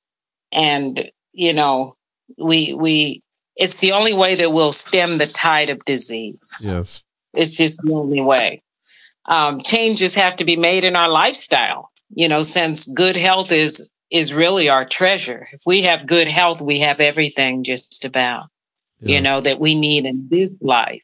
[0.51, 1.95] And, you know,
[2.37, 3.23] we we
[3.55, 6.61] it's the only way that we'll stem the tide of disease.
[6.63, 7.03] Yes.
[7.33, 8.61] It's just the only way.
[9.25, 13.91] Um, changes have to be made in our lifestyle, you know, since good health is
[14.11, 15.47] is really our treasure.
[15.53, 18.45] If we have good health, we have everything just about
[19.01, 21.01] you know, that we need in this life.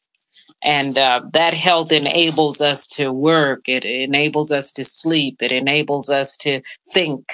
[0.63, 3.69] And uh, that health enables us to work.
[3.69, 5.41] It enables us to sleep.
[5.41, 7.31] It enables us to think.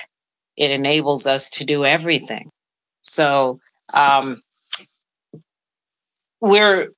[0.58, 2.50] It enables us to do everything.
[3.02, 3.60] So
[3.94, 4.42] um,
[6.42, 6.90] we're,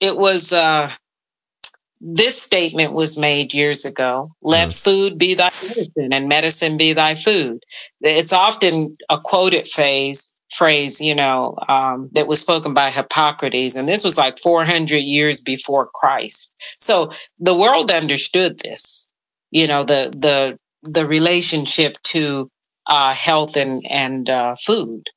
[0.00, 0.90] it was, uh,
[2.00, 4.32] this statement was made years ago.
[4.42, 4.82] Let Yes.
[4.82, 7.62] food be thy medicine and medicine be thy food.
[8.00, 13.88] It's often a quoted phrase, phrase, you know, um, that was spoken by Hippocrates, and
[13.88, 16.52] this was like 400 years before Christ.
[16.78, 19.10] So the world understood this,
[19.50, 22.50] you know, the the the relationship to
[22.86, 25.08] uh, health and and uh, food.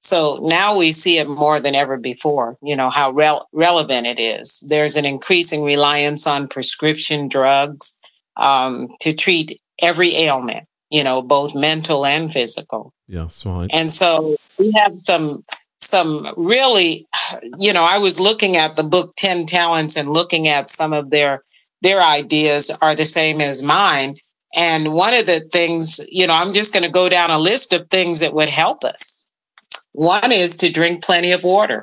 [0.00, 4.18] So now we see it more than ever before, you know, how rel- relevant it
[4.18, 4.66] is.
[4.68, 8.00] There's an increasing reliance on prescription drugs
[8.36, 12.92] um, to treat every ailment, you know, both mental and physical.
[13.06, 13.70] Yes, right.
[13.72, 15.44] And so we have some
[15.78, 17.06] some really
[17.58, 21.10] you know, I was looking at the book 10 Talents and looking at some of
[21.10, 21.42] their
[21.80, 24.14] their ideas are the same as mine.
[24.54, 27.72] And one of the things, you know, I'm just going to go down a list
[27.72, 29.26] of things that would help us.
[29.92, 31.82] One is to drink plenty of water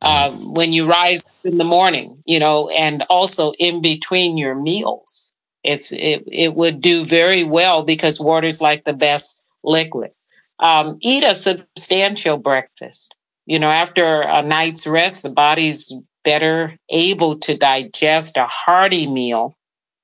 [0.00, 5.32] uh, when you rise in the morning, you know, and also in between your meals.
[5.62, 10.12] It's it it would do very well because water's like the best liquid.
[10.60, 13.14] Um, eat a substantial breakfast.
[13.46, 15.92] You know, after a night's rest, the body's
[16.24, 19.54] better able to digest a hearty meal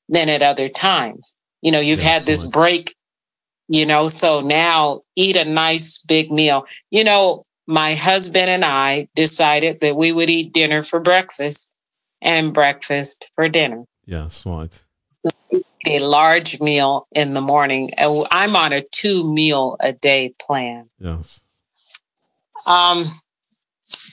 [0.08, 1.36] than at other times.
[1.62, 2.94] You know, you've had this break,
[3.68, 6.66] you know, so now eat a nice big meal.
[6.90, 11.74] You know, my husband and I decided that we would eat dinner for breakfast
[12.22, 13.84] and breakfast for dinner.
[14.06, 14.80] Yes, right.
[15.86, 17.90] A large meal in the morning.
[17.98, 20.90] I'm on a two meal a day plan.
[20.98, 21.42] Yes.
[22.66, 23.04] Um,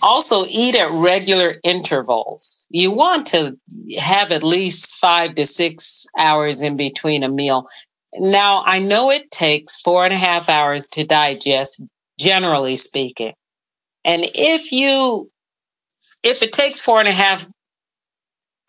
[0.04, 2.68] also, eat at regular intervals.
[2.70, 3.58] You want to
[3.98, 7.68] have at least five to six hours in between a meal.
[8.14, 11.82] Now, I know it takes four and a half hours to digest,
[12.20, 13.34] generally speaking.
[14.06, 15.32] And if you,
[16.22, 17.48] if it takes four and a half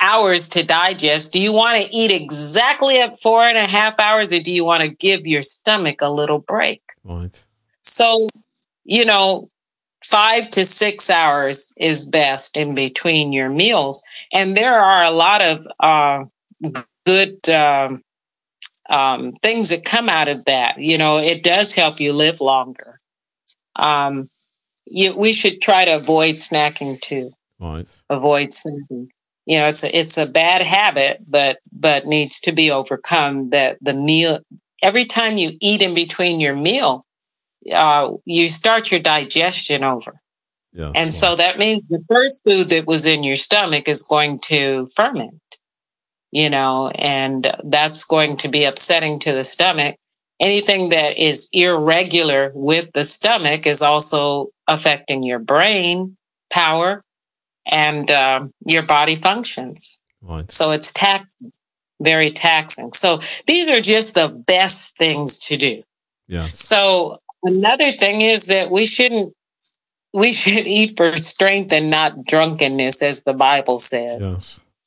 [0.05, 4.33] hours to digest, do you want to eat exactly at four and a half hours
[4.33, 6.83] or do you want to give your stomach a little break?
[7.05, 7.43] Right.
[7.83, 8.29] So,
[8.85, 9.49] you know,
[10.05, 14.03] five to six hours is best in between your meals.
[14.33, 16.25] And there are a lot of uh,
[17.07, 18.03] good um,
[18.91, 20.79] um, things that come out of that.
[20.79, 23.01] You know, it does help you live longer.
[23.77, 24.29] Um,
[24.87, 27.31] you, we should try to avoid snacking too.
[27.59, 27.87] Right.
[28.11, 29.09] Avoid snacking.
[29.47, 33.51] You know, it's a it's a bad habit, but but needs to be overcome.
[33.51, 34.41] That the meal
[34.83, 37.05] every time you eat in between your meal,
[37.73, 40.21] uh, you start your digestion over.
[40.73, 40.93] Yes.
[40.95, 44.89] And so that means the first food that was in your stomach is going to
[44.95, 45.41] ferment,
[46.33, 49.97] you know, and that's going to be upsetting to the stomach.
[50.41, 56.17] Anything that is irregular with the stomach is also affecting your brain
[56.51, 57.05] power
[57.67, 59.99] and um, your body functions.
[60.23, 60.51] Right.
[60.53, 61.53] So it's taxing,
[62.01, 62.93] very taxing.
[62.93, 65.83] So these are just the best things to do.
[66.29, 66.49] Yeah.
[66.53, 69.35] So another thing is that we shouldn't
[70.15, 74.37] we should eat for strength and not drunkenness, as the Bible says.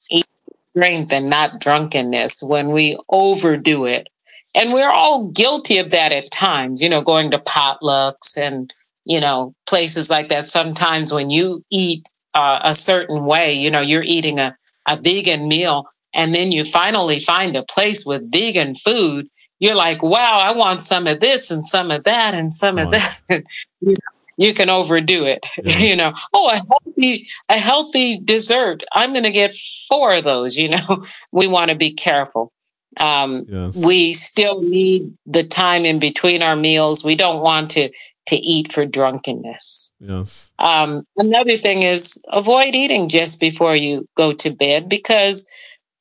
[0.10, 0.24] Yes.
[0.72, 4.08] Strength and not drunkenness when we overdo it.
[4.56, 8.74] And we're all guilty of that at times, you know, going to potlucks and,
[9.04, 10.46] you know, places like that.
[10.46, 12.08] Sometimes when you eat
[12.38, 14.56] uh, a certain way, you know, you're eating a,
[14.88, 19.28] a vegan meal and then you finally find a place with vegan food
[19.60, 22.92] you're like, wow, I want some of this and some of that and some of
[22.92, 23.22] that.
[23.82, 23.96] you, know,
[24.38, 25.44] you can overdo it.
[25.64, 25.82] Yes.
[25.82, 28.84] You know, oh, a healthy, a healthy dessert.
[28.92, 29.56] I'm going to get
[29.88, 30.58] four of those.
[30.58, 32.52] You know, we want to be careful.
[33.00, 33.76] Um, Yes.
[33.76, 37.04] we still need the time in between our meals.
[37.04, 37.90] We don't want to
[38.28, 39.92] to eat for drunkenness.
[40.00, 40.52] Yes.
[40.60, 45.50] Um, another thing is avoid eating just before you go to bed because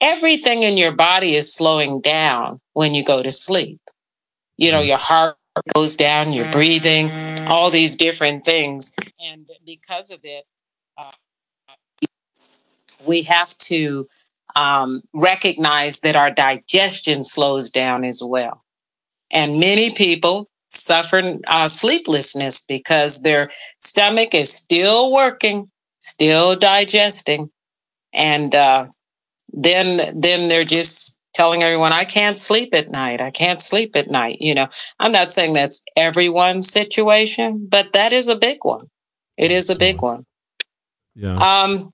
[0.00, 3.80] everything in your body is slowing down when you go to sleep.
[4.56, 4.88] You know, Yes.
[4.88, 5.36] your heart
[5.74, 7.10] goes down, your breathing,
[7.46, 8.94] all these different things.
[9.20, 10.44] And because of it,
[10.98, 11.10] uh,
[13.04, 14.08] we have to
[14.54, 18.62] um, recognize that our digestion slows down as well.
[19.30, 23.50] And many people suffer uh, sleeplessness because their
[23.80, 25.70] stomach is still working,
[26.00, 27.50] still digesting,
[28.12, 28.86] and uh,
[29.52, 33.20] then then they're just telling everyone, "I can't sleep at night.
[33.20, 34.68] I can't sleep at night." You know,
[34.98, 38.86] I'm not saying that's everyone's situation, but that is a big one.
[39.36, 40.24] It is a big one.
[41.14, 41.36] Yeah.
[41.36, 41.90] Um,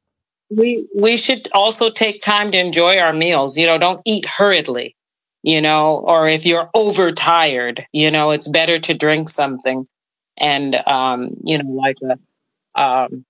[0.50, 3.56] we we should also take time to enjoy our meals.
[3.56, 4.96] You know, don't eat hurriedly.
[5.42, 9.88] You know, or if you're overtired, you know, it's better to drink something,
[10.36, 13.24] and um, you know, like a, um,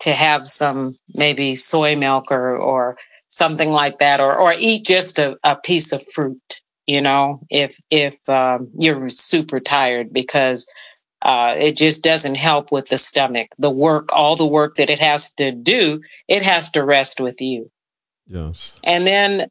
[0.00, 2.98] to have some maybe soy milk or or
[3.28, 6.60] something like that, or or eat just a, a piece of fruit.
[6.86, 10.70] You know, if if um, you're super tired because
[11.24, 13.48] uh, it just doesn't help with the stomach.
[13.58, 17.40] The work, all the work that it has to do, it has to rest with
[17.40, 17.70] you.
[18.26, 18.78] yes.
[18.84, 19.48] And then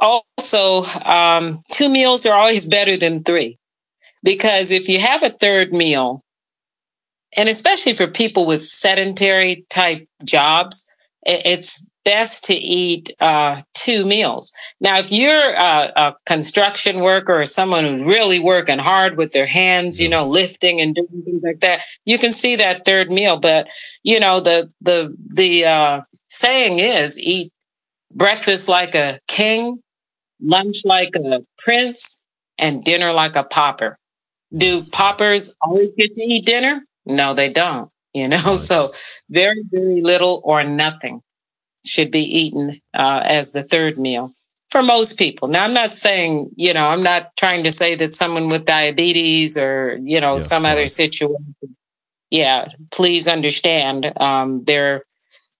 [0.00, 3.58] also, um, two meals are always better than three
[4.22, 6.22] because if you have a third meal,
[7.36, 10.88] and especially for people with sedentary type jobs,
[11.24, 14.52] it's best to eat uh, two meals.
[14.80, 19.46] Now, if you're a, a construction worker or someone who's really working hard with their
[19.46, 23.36] hands, you know, lifting and doing things like that, you can see that third meal.
[23.36, 23.68] But
[24.02, 27.52] you know, the the the uh, saying is, eat
[28.12, 29.80] breakfast like a king,
[30.42, 32.26] lunch like a prince,
[32.58, 33.98] and dinner like a pauper.
[34.56, 36.82] Do paupers always get to eat dinner?
[37.06, 37.90] No, they don't.
[38.12, 38.92] You know, so
[39.28, 41.22] very, very little or nothing
[41.86, 44.32] should be eaten uh, as the third meal
[44.70, 45.48] for most people.
[45.48, 49.56] Now, I'm not saying, you know, I'm not trying to say that someone with diabetes
[49.56, 51.54] or, you know, Yes, some other situation.
[52.30, 54.12] Yeah, please understand.
[54.16, 55.04] Um, there,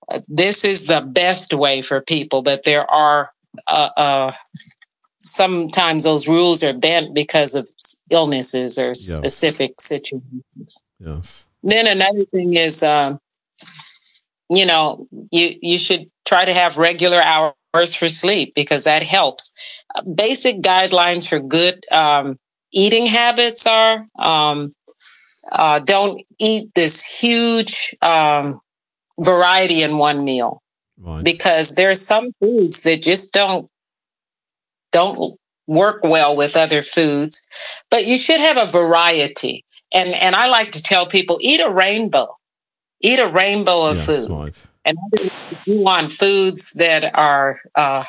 [0.09, 3.31] uh, this is the best way for people, but there are
[3.66, 4.32] uh, uh,
[5.18, 7.68] sometimes those rules are bent because of
[8.11, 10.82] illnesses or specific situations.
[10.98, 11.48] Yes.
[11.62, 13.20] Then another thing is, um,
[14.48, 19.54] you know, you you should try to have regular hours for sleep because that helps.
[19.94, 22.38] Uh, basic guidelines for good um,
[22.72, 24.74] eating habits are um,
[25.52, 28.61] uh, don't eat this huge um,
[29.18, 30.62] variety in one meal
[31.03, 31.24] Right.
[31.24, 33.70] because there's some foods that just don't
[34.92, 37.40] don't work well with other foods
[37.90, 41.70] but you should have a variety and and i like to tell people eat a
[41.70, 42.36] rainbow
[43.01, 44.68] eat a rainbow of yes, food right.
[44.84, 44.98] and
[45.64, 48.05] you want foods that are uh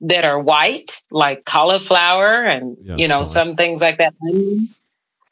[0.00, 3.26] that are white like cauliflower and Yes, you know right.
[3.26, 4.14] some things like that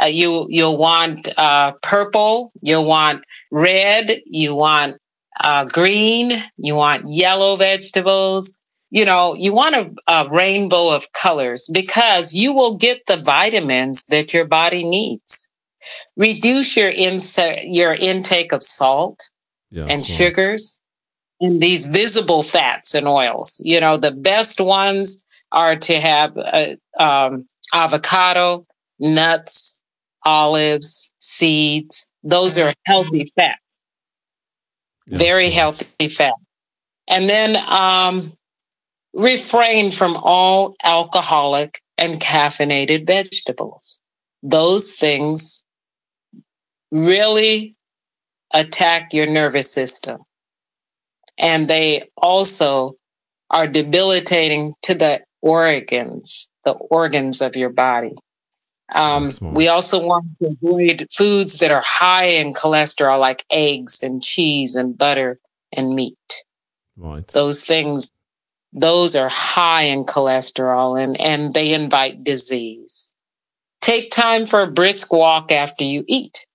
[0.01, 4.99] uh, you you'll want uh purple you'll want red you want
[5.41, 8.61] uh, green, you want yellow vegetables.
[8.91, 14.05] You know, you want a, a rainbow of colors because you will get the vitamins
[14.07, 15.49] that your body needs.
[16.17, 19.31] Reduce your inse- your intake of salt
[19.71, 20.07] Yes, and right.
[20.07, 20.79] sugars
[21.41, 23.61] and these visible fats and oils.
[23.65, 26.67] You know, the best ones are to have uh,
[26.99, 28.67] um, avocado,
[28.99, 29.83] nuts,
[30.27, 32.13] olives, seeds.
[32.23, 33.62] Those are healthy fats
[35.13, 36.33] Very healthy fat.
[37.07, 38.33] And then um,
[39.13, 44.01] refrain from all alcoholic and caffeinated vegetables.
[44.43, 45.65] Those things
[46.91, 47.77] really
[48.53, 50.23] attack your nervous system.
[51.39, 52.95] And they also
[53.51, 58.15] are debilitating to the organs, the organs of your body.
[58.95, 64.23] Um, we also want to avoid foods that are high in cholesterol, like eggs and
[64.23, 65.39] cheese and butter
[65.73, 66.17] and meat.
[66.97, 67.27] Right.
[67.29, 68.11] Those things,
[68.73, 73.13] those are high in cholesterol and, and they invite disease.
[73.81, 76.47] Take time for a brisk walk after you eat.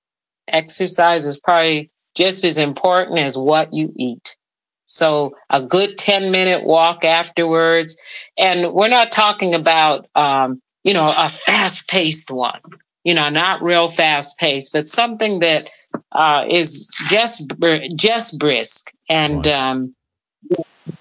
[0.47, 4.37] Exercise is probably just as important as what you eat.
[4.85, 7.97] So a good 10 minute walk afterwards.
[8.37, 12.61] And we're not talking about, um, you know, a fast paced one,
[13.03, 15.67] you know, not real fast paced, but something that
[16.13, 19.93] uh, is just, br- just brisk and um,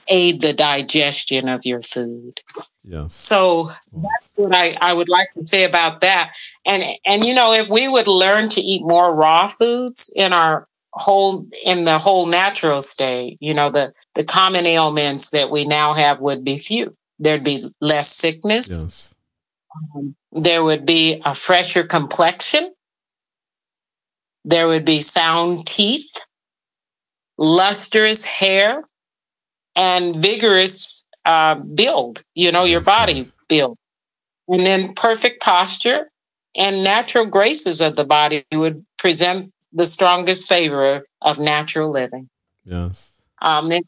[0.09, 2.41] aid the digestion of your food.
[2.83, 3.15] Yes.
[3.15, 4.11] So Right.
[4.35, 6.33] what I, I would like to say about that.
[6.67, 10.69] And and you know, if we would learn to eat more raw foods in our
[10.93, 15.95] whole in the whole natural state, you know, the the common ailments that we now
[15.95, 16.95] have would be few.
[17.19, 18.83] There'd be less sickness.
[18.83, 19.16] Yes.
[20.33, 22.73] There would be a fresher complexion.
[24.45, 26.11] There would be sound teeth,
[27.39, 28.83] lustrous hair,
[29.75, 33.77] and vigorous uh, build, you know, your body build.
[34.49, 36.11] And then perfect posture
[36.57, 42.29] and natural graces of the body would present the strongest favor of natural living.
[42.65, 43.21] Yes.
[43.43, 43.83] Um, in,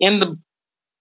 [0.00, 0.38] in the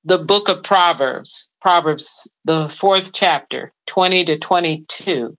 [0.03, 5.37] the book of Proverbs, Proverbs, the fourth chapter, 20 to 22.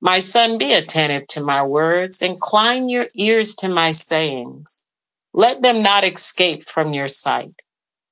[0.00, 4.84] My son, be attentive to my words, incline your ears to my sayings.
[5.32, 7.54] Let them not escape from your sight.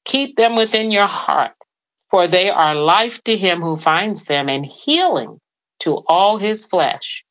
[0.04, 1.56] Keep them within your heart,
[2.08, 5.40] for they are life to him who finds them and healing
[5.80, 7.24] to all his flesh.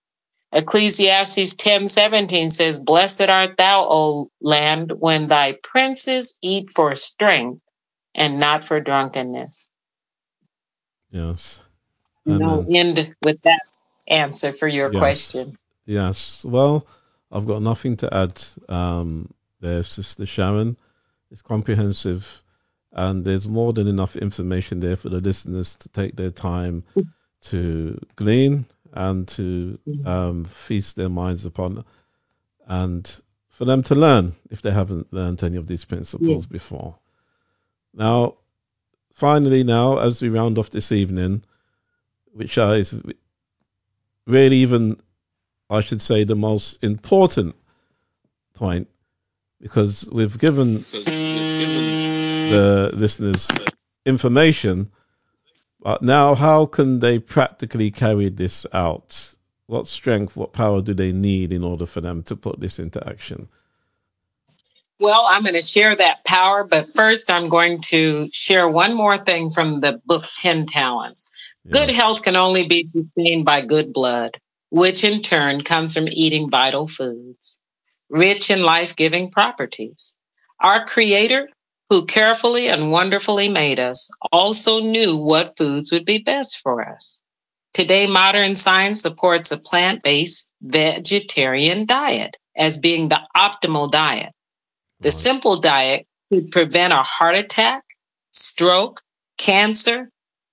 [0.51, 7.61] Ecclesiastes 10:17 says, Blessed art thou, O land, when thy princes eat for strength
[8.13, 9.69] and not for drunkenness.
[11.09, 11.61] Yes.
[12.25, 12.75] And I'll Amen.
[12.75, 13.61] end with that
[14.07, 14.99] answer for your Yes.
[14.99, 15.57] question.
[15.85, 16.43] Yes.
[16.45, 16.85] Well,
[17.31, 20.77] I've got nothing to add um, there, Sister Sharon.
[21.31, 22.43] It's comprehensive,
[22.91, 26.83] and there's more than enough information there for the listeners to take their time
[27.41, 31.83] to glean and to um, feast their minds upon.
[32.65, 36.95] And for them to learn if they haven't learned any of these principles before.
[37.93, 38.35] Now,
[39.17, 41.41] finally, now as we round off this evening,
[42.33, 42.93] which is
[44.27, 44.95] really even,
[45.71, 47.55] I should say, the most important
[48.53, 48.87] point,
[49.59, 50.85] because we've given
[52.51, 53.49] the listeners
[54.05, 54.91] information,
[55.81, 59.33] but now how can they practically carry this out?
[59.65, 63.03] What strength, what power do they need in order for them to put this into
[63.09, 63.47] action?
[64.99, 69.17] Well, I'm going to share that power, but first I'm going to share one more
[69.17, 71.29] thing from the book 10 Talents.
[71.71, 74.39] Good health can only be sustained by good blood,
[74.71, 77.59] which in turn comes from eating vital foods,
[78.09, 80.15] rich in life giving properties.
[80.61, 81.49] Our Creator,
[81.91, 87.21] who carefully and wonderfully made us, also knew what foods would be best for us.
[87.73, 94.33] Today, modern science supports a plant based vegetarian diet as being the optimal diet.
[94.99, 97.83] The simple diet could prevent a heart attack,
[98.31, 99.01] stroke,
[99.37, 100.09] cancer,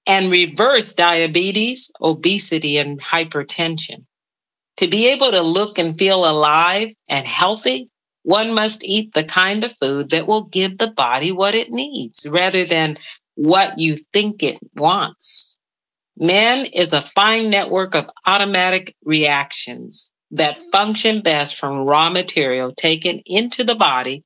[0.07, 4.05] and reverse diabetes, obesity, and hypertension.
[4.79, 7.89] To be able to look and feel alive and healthy,
[8.23, 12.27] one must eat the kind of food that will give the body what it needs
[12.29, 12.99] rather than
[13.37, 15.57] what you think it wants.
[16.19, 23.23] Man is a fine network of automatic reactions that function best from raw material taken
[23.25, 24.23] into the body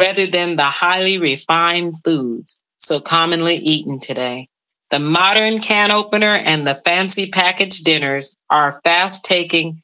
[0.00, 4.48] rather than the highly refined foods so commonly eaten today.
[4.90, 9.82] The modern can opener and the fancy packaged dinners are fast taking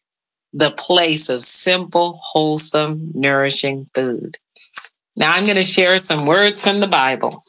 [0.52, 4.36] the place of simple, wholesome, nourishing food.
[5.16, 7.42] Now I'm going to share some words from the Bible.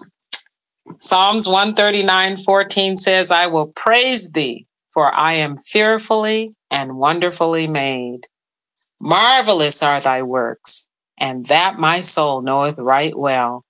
[0.99, 8.27] Psalms 139 14 says, I will praise thee, for I am fearfully and wonderfully made.
[8.99, 10.86] Marvelous are thy works,
[11.17, 13.63] and that my soul knoweth right well.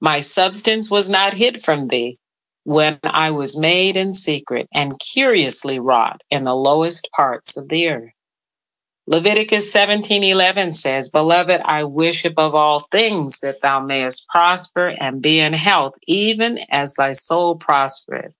[0.00, 2.18] My substance was not hid from thee
[2.64, 7.88] when I was made in secret and curiously wrought in the lowest parts of the
[7.88, 8.12] earth.
[9.06, 15.40] Leviticus 17:11 says, "Beloved, I wish above all things that thou mayest prosper and be
[15.40, 18.32] in health, even as thy soul prospereth."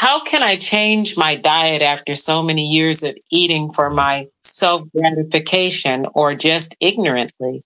[0.00, 6.06] How can I change my diet after so many years of eating for my self-gratification
[6.14, 7.64] or just ignorantly?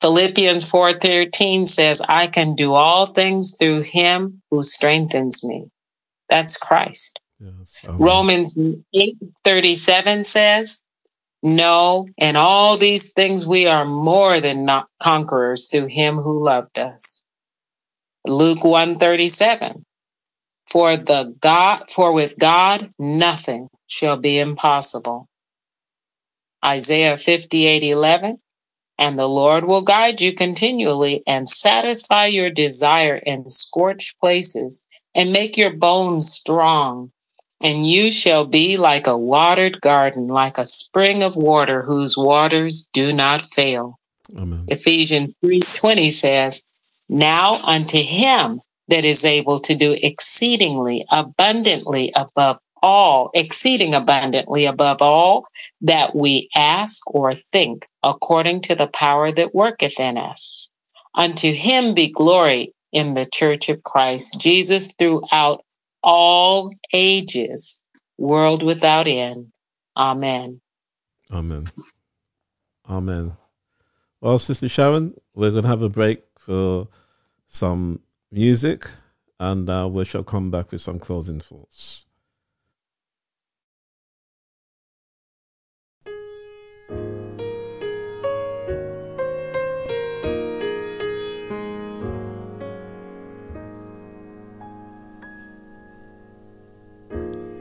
[0.00, 5.64] Philippians 4:13 says, "I can do all things through him who strengthens me."
[6.28, 7.18] That's Christ.
[7.40, 7.74] Yes.
[7.82, 8.56] Romans
[8.94, 10.80] 8:37 says,
[11.42, 14.70] "No, in all these things we are more than
[15.02, 17.20] conquerors through him who loved us."
[18.24, 19.84] Luke 1:37,
[20.70, 25.28] "For the God for with God nothing shall be impossible."
[26.64, 28.40] Isaiah 58:11,
[28.98, 35.32] "And the Lord will guide you continually and satisfy your desire in scorched places and
[35.32, 37.12] make your bones strong."
[37.60, 42.88] and you shall be like a watered garden, like a spring of water whose waters
[42.92, 43.98] do not fail.
[44.36, 44.64] Amen.
[44.68, 46.62] Ephesians 3:20 says,
[47.08, 55.02] "Now unto him that is able to do exceedingly abundantly above all, exceeding abundantly above
[55.02, 55.46] all
[55.82, 60.70] that we ask or think, according to the power that worketh in us.
[61.14, 65.64] Unto him be glory in the church of Christ Jesus throughout
[66.02, 67.80] all ages,
[68.16, 69.52] world without end.
[69.96, 70.60] Amen.
[71.30, 71.70] Amen.
[72.88, 73.36] Amen.
[74.20, 76.88] Well, Sister Sharon, we're going to have a break for
[77.46, 78.00] some
[78.30, 78.90] music
[79.40, 82.06] and uh, we shall come back with some closing thoughts.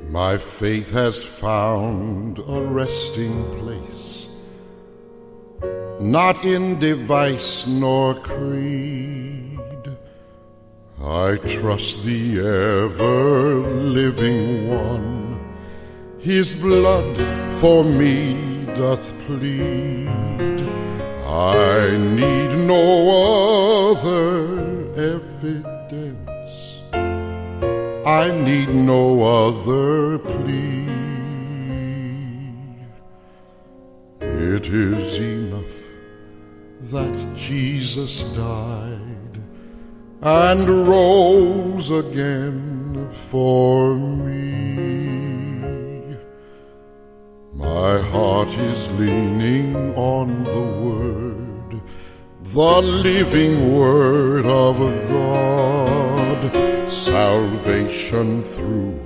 [0.09, 4.27] My faith has found a resting place,
[5.99, 9.16] not in device nor creed.
[11.03, 15.39] I trust the ever living one,
[16.17, 17.15] his blood
[17.59, 20.07] for me doth plead.
[21.27, 24.57] I need no other
[24.95, 26.81] evidence.
[28.07, 30.87] I need no other plea.
[34.21, 35.77] It is enough
[36.91, 38.96] that Jesus died
[40.27, 44.57] and rose again for me.
[47.53, 51.81] My heart is leaning on the Word,
[52.43, 56.39] the living Word of God,
[56.89, 58.99] salvation through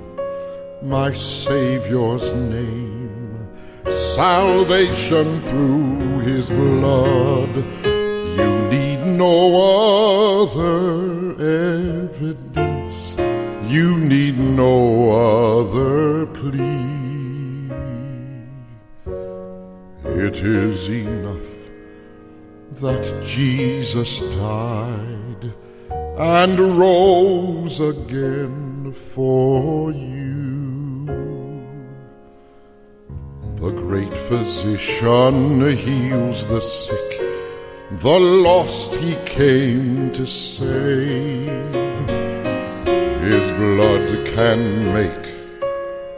[0.82, 3.48] my Savior's name,
[3.90, 7.54] salvation through His blood.
[8.38, 9.36] You need no
[10.42, 11.11] other
[11.42, 13.16] evidence,
[13.70, 16.82] you need no other plea.
[20.26, 21.52] It is enough
[22.80, 25.52] that Jesus died
[26.18, 31.06] and rose again for you.
[33.56, 37.21] The great physician heals the sick,
[38.00, 41.46] the lost he came to save.
[43.20, 45.28] His blood can make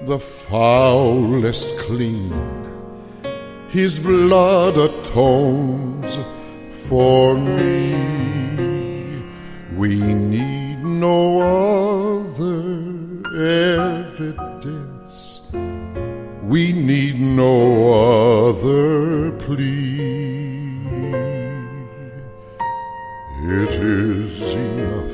[0.06, 2.32] the foulest clean.
[3.68, 6.16] His blood atones
[6.86, 7.94] for me.
[9.76, 11.40] We need no
[12.22, 12.84] other
[13.74, 15.42] evidence.
[16.44, 20.23] We need no other plea.
[23.46, 25.12] It is enough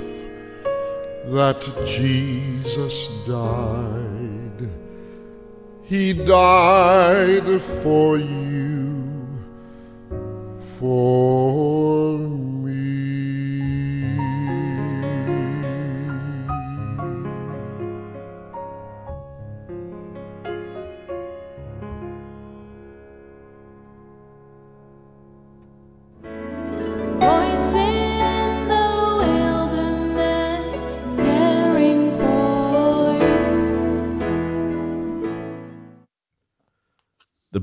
[1.33, 4.70] that Jesus died.
[5.83, 9.26] He died for you,
[10.78, 12.49] for me.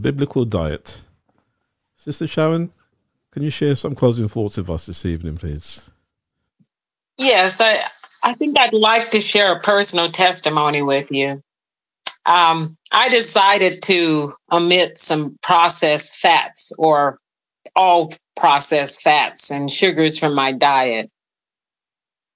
[0.07, 1.01] Biblical diet.
[1.97, 2.71] Sister Sharon,
[3.31, 5.91] can you share some closing thoughts with us this evening, please?
[7.17, 7.75] Yes, I,
[8.23, 11.43] I think I'd like to share a personal testimony with you.
[12.25, 17.19] Um, I decided to omit some processed fats or
[17.75, 21.11] all processed fats and sugars from my diet.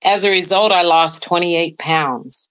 [0.03, 2.49] As a result, I lost 28 pounds.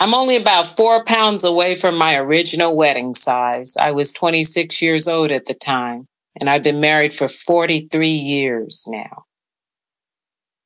[0.00, 3.76] I'm only about four pounds away from my original wedding size.
[3.76, 6.06] I was 26 years old at the time,
[6.40, 9.24] and I've been married for 43 years now.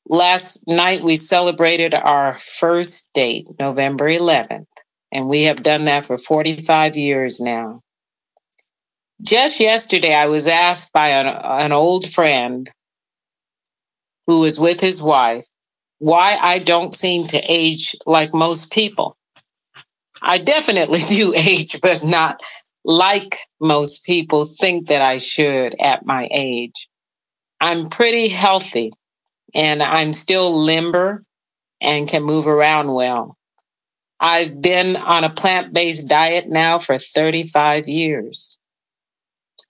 [0.06, 4.66] Last night, we celebrated our first date, November 11th,
[5.10, 7.80] and we have done that for 45 years now.
[9.22, 12.70] Just yesterday, I was asked by an, an old friend
[14.26, 15.46] who was with his wife
[16.00, 19.16] why I don't seem to age like most people.
[20.22, 22.40] I definitely do age, but not
[22.84, 26.88] like most people think that I should at my age.
[27.60, 28.90] I'm pretty healthy
[29.54, 31.24] and I'm still limber
[31.80, 33.36] and can move around well.
[34.20, 38.58] I've been on a plant based diet now for 35 years.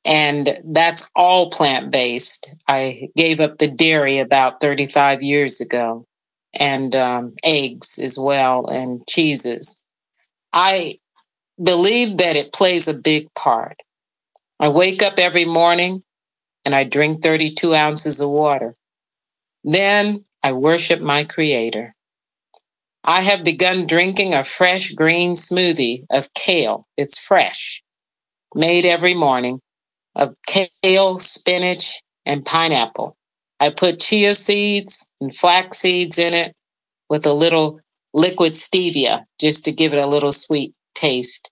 [0.05, 2.50] And that's all plant based.
[2.68, 6.07] I gave up the dairy about 35 years ago,
[6.53, 9.81] and um, eggs as well, and cheeses.
[10.53, 10.98] I
[11.62, 13.76] believe that it plays a big part.
[14.61, 16.03] I wake up every morning
[16.64, 18.74] and I drink 32 ounces of water.
[19.64, 21.94] Then I worship my Creator.
[23.05, 26.86] I have begun drinking a fresh green smoothie of kale.
[26.96, 27.82] It's fresh,
[28.55, 29.61] made every morning
[30.14, 33.16] of kale, spinach, and pineapple.
[33.59, 36.55] I put chia seeds and flax seeds in it
[37.09, 37.80] with a little
[38.12, 41.50] liquid stevia just to give it a little sweet taste.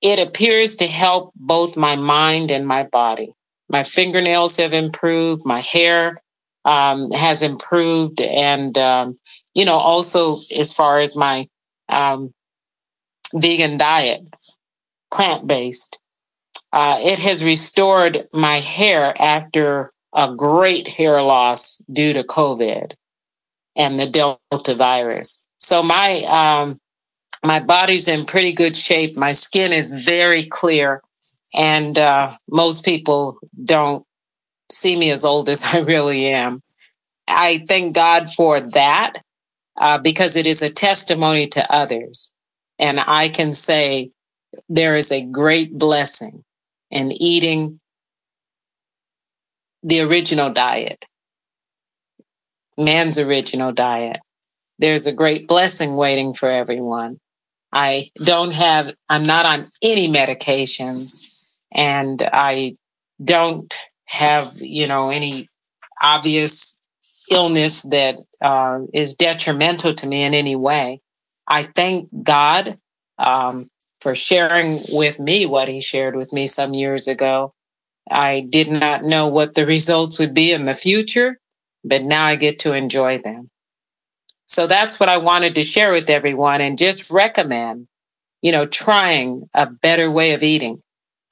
[0.00, 3.34] It appears to help both my mind and my body.
[3.68, 6.20] My fingernails have improved, my hair
[6.64, 9.18] um, has improved, and um,
[9.54, 11.48] you know, also as far as my
[11.88, 12.32] um,
[13.34, 14.28] vegan diet,
[15.12, 15.98] plant based,
[16.72, 22.92] uh, it has restored my hair after a great hair loss due to COVID
[23.76, 25.41] and the Delta virus.
[25.62, 26.80] So my um,
[27.44, 29.16] my body's in pretty good shape.
[29.16, 31.02] My skin is very clear,
[31.54, 34.04] and uh, most people don't
[34.70, 36.62] see me as old as I really am.
[37.28, 39.14] I thank God for that
[39.80, 42.32] uh, because it is a testimony to others,
[42.80, 44.10] and I can say
[44.68, 46.42] there is a great blessing
[46.90, 47.78] in eating
[49.84, 51.06] the original diet,
[52.76, 54.18] man's original diet.
[54.82, 57.20] There's a great blessing waiting for everyone.
[57.72, 62.76] I don't have, I'm not on any medications and I
[63.24, 63.72] don't
[64.06, 65.48] have, you know, any
[66.02, 66.80] obvious
[67.30, 71.00] illness that uh, is detrimental to me in any way.
[71.46, 72.76] I thank God
[73.20, 73.68] um,
[74.00, 77.54] for sharing with me what He shared with me some years ago.
[78.10, 81.38] I did not know what the results would be in the future,
[81.84, 83.48] but now I get to enjoy them.
[84.52, 87.88] So that's what I wanted to share with everyone and just recommend,
[88.42, 90.82] you know, trying a better way of eating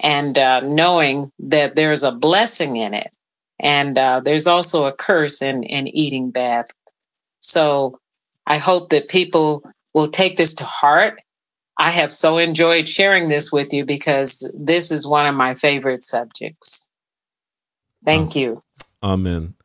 [0.01, 3.13] and uh, knowing that there's a blessing in it.
[3.59, 6.71] And uh, there's also a curse in, in eating bad.
[7.41, 7.99] So
[8.47, 11.21] I hope that people will take this to heart.
[11.77, 16.05] I have so enjoyed sharing this with you because this is one of my favorite
[16.05, 16.89] subjects.
[18.03, 18.63] Thank you.
[19.03, 19.57] Amen.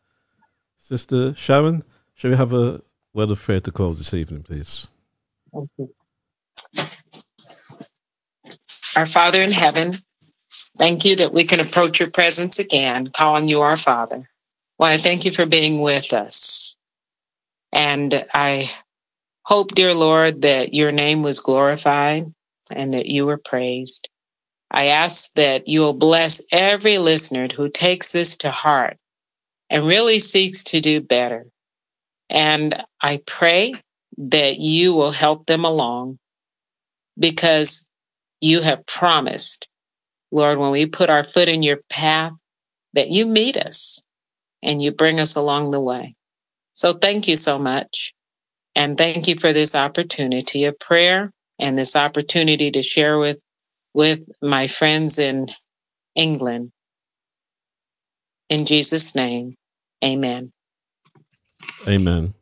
[0.77, 1.85] Sister Sharon,
[2.15, 2.81] shall we have a
[3.15, 4.89] word of prayer to close this evening, please?
[8.95, 9.97] Our Father in heaven,
[10.77, 14.29] thank you that we can approach your presence again, calling you our Father.
[14.77, 16.75] Well, I thank you for being with us.
[17.71, 18.69] And I
[19.43, 22.23] hope, dear Lord, that your name was glorified
[22.69, 24.09] and that you were praised.
[24.71, 28.97] I ask that you will bless every listener who takes this to heart
[29.69, 31.45] and really seeks to do better.
[32.29, 33.73] And I pray
[34.17, 36.19] that you will help them along
[37.17, 37.87] because
[38.41, 39.67] you have promised,
[40.31, 42.33] Lord, when we put our foot in your path,
[42.93, 44.03] that you meet us
[44.63, 46.15] and you bring us along the way.
[46.73, 48.13] So thank you so much.
[48.75, 53.39] And thank you for this opportunity of prayer and this opportunity to share with,
[53.93, 55.47] with my friends in
[56.15, 56.71] England.
[58.49, 59.55] In Jesus' name,
[60.03, 60.51] amen.
[61.87, 62.33] Amen.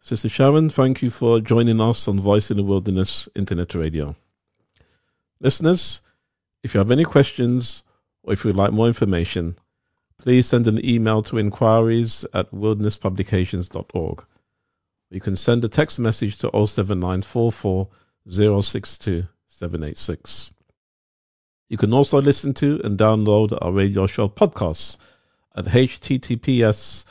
[0.00, 4.16] Sister Sharon, thank you for joining us on Voice in the Wilderness Internet Radio.
[5.40, 6.00] Listeners,
[6.62, 7.84] if you have any questions
[8.22, 9.56] or if you'd like more information,
[10.18, 14.24] please send an email to inquiries at wildernesspublications.org.
[15.10, 17.88] You can send a text message to 07944
[18.62, 20.54] 062 786.
[21.68, 24.98] You can also listen to and download our radio show podcasts
[25.54, 27.04] at https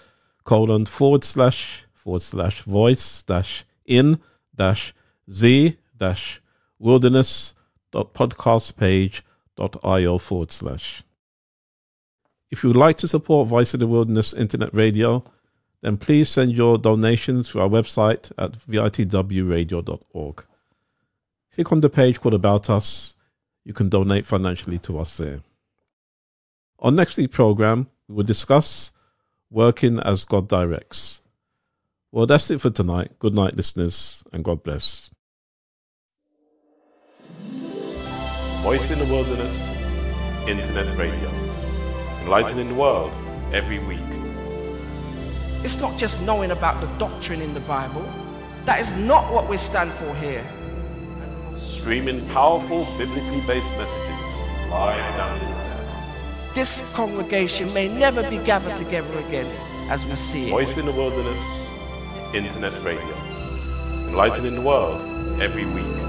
[0.49, 4.19] colon forward slash forward slash voice dash in
[4.55, 4.95] dash
[5.31, 6.41] z dash
[6.79, 7.53] wilderness
[7.91, 9.23] dot podcast page
[9.55, 11.03] dot io forward slash.
[12.49, 15.23] If you would like to support Voice of the Wilderness Internet Radio,
[15.81, 20.45] then please send your donations to our website at vitwradio.org.
[21.53, 23.15] Click on the page called About Us.
[23.65, 25.41] You can donate financially to us there.
[26.79, 28.93] On next week's program, we will discuss
[29.51, 31.21] working as God directs.
[32.11, 33.19] Well, that's it for tonight.
[33.19, 35.11] Good night, listeners, and God bless.
[38.63, 39.69] Voice in the Wilderness,
[40.47, 41.29] Internet Radio.
[42.21, 43.13] Enlightening the world
[43.53, 43.99] every week.
[45.63, 48.07] It's not just knowing about the doctrine in the Bible.
[48.65, 50.43] That is not what we stand for here.
[51.55, 55.68] Streaming powerful biblically based messages live down the internet.
[56.59, 59.47] This congregation may never be gathered together again
[59.89, 60.49] as we see it.
[60.49, 61.41] Voice in the Wilderness,
[62.33, 63.15] Internet Radio.
[64.09, 64.99] Enlightening the world
[65.41, 66.08] every week.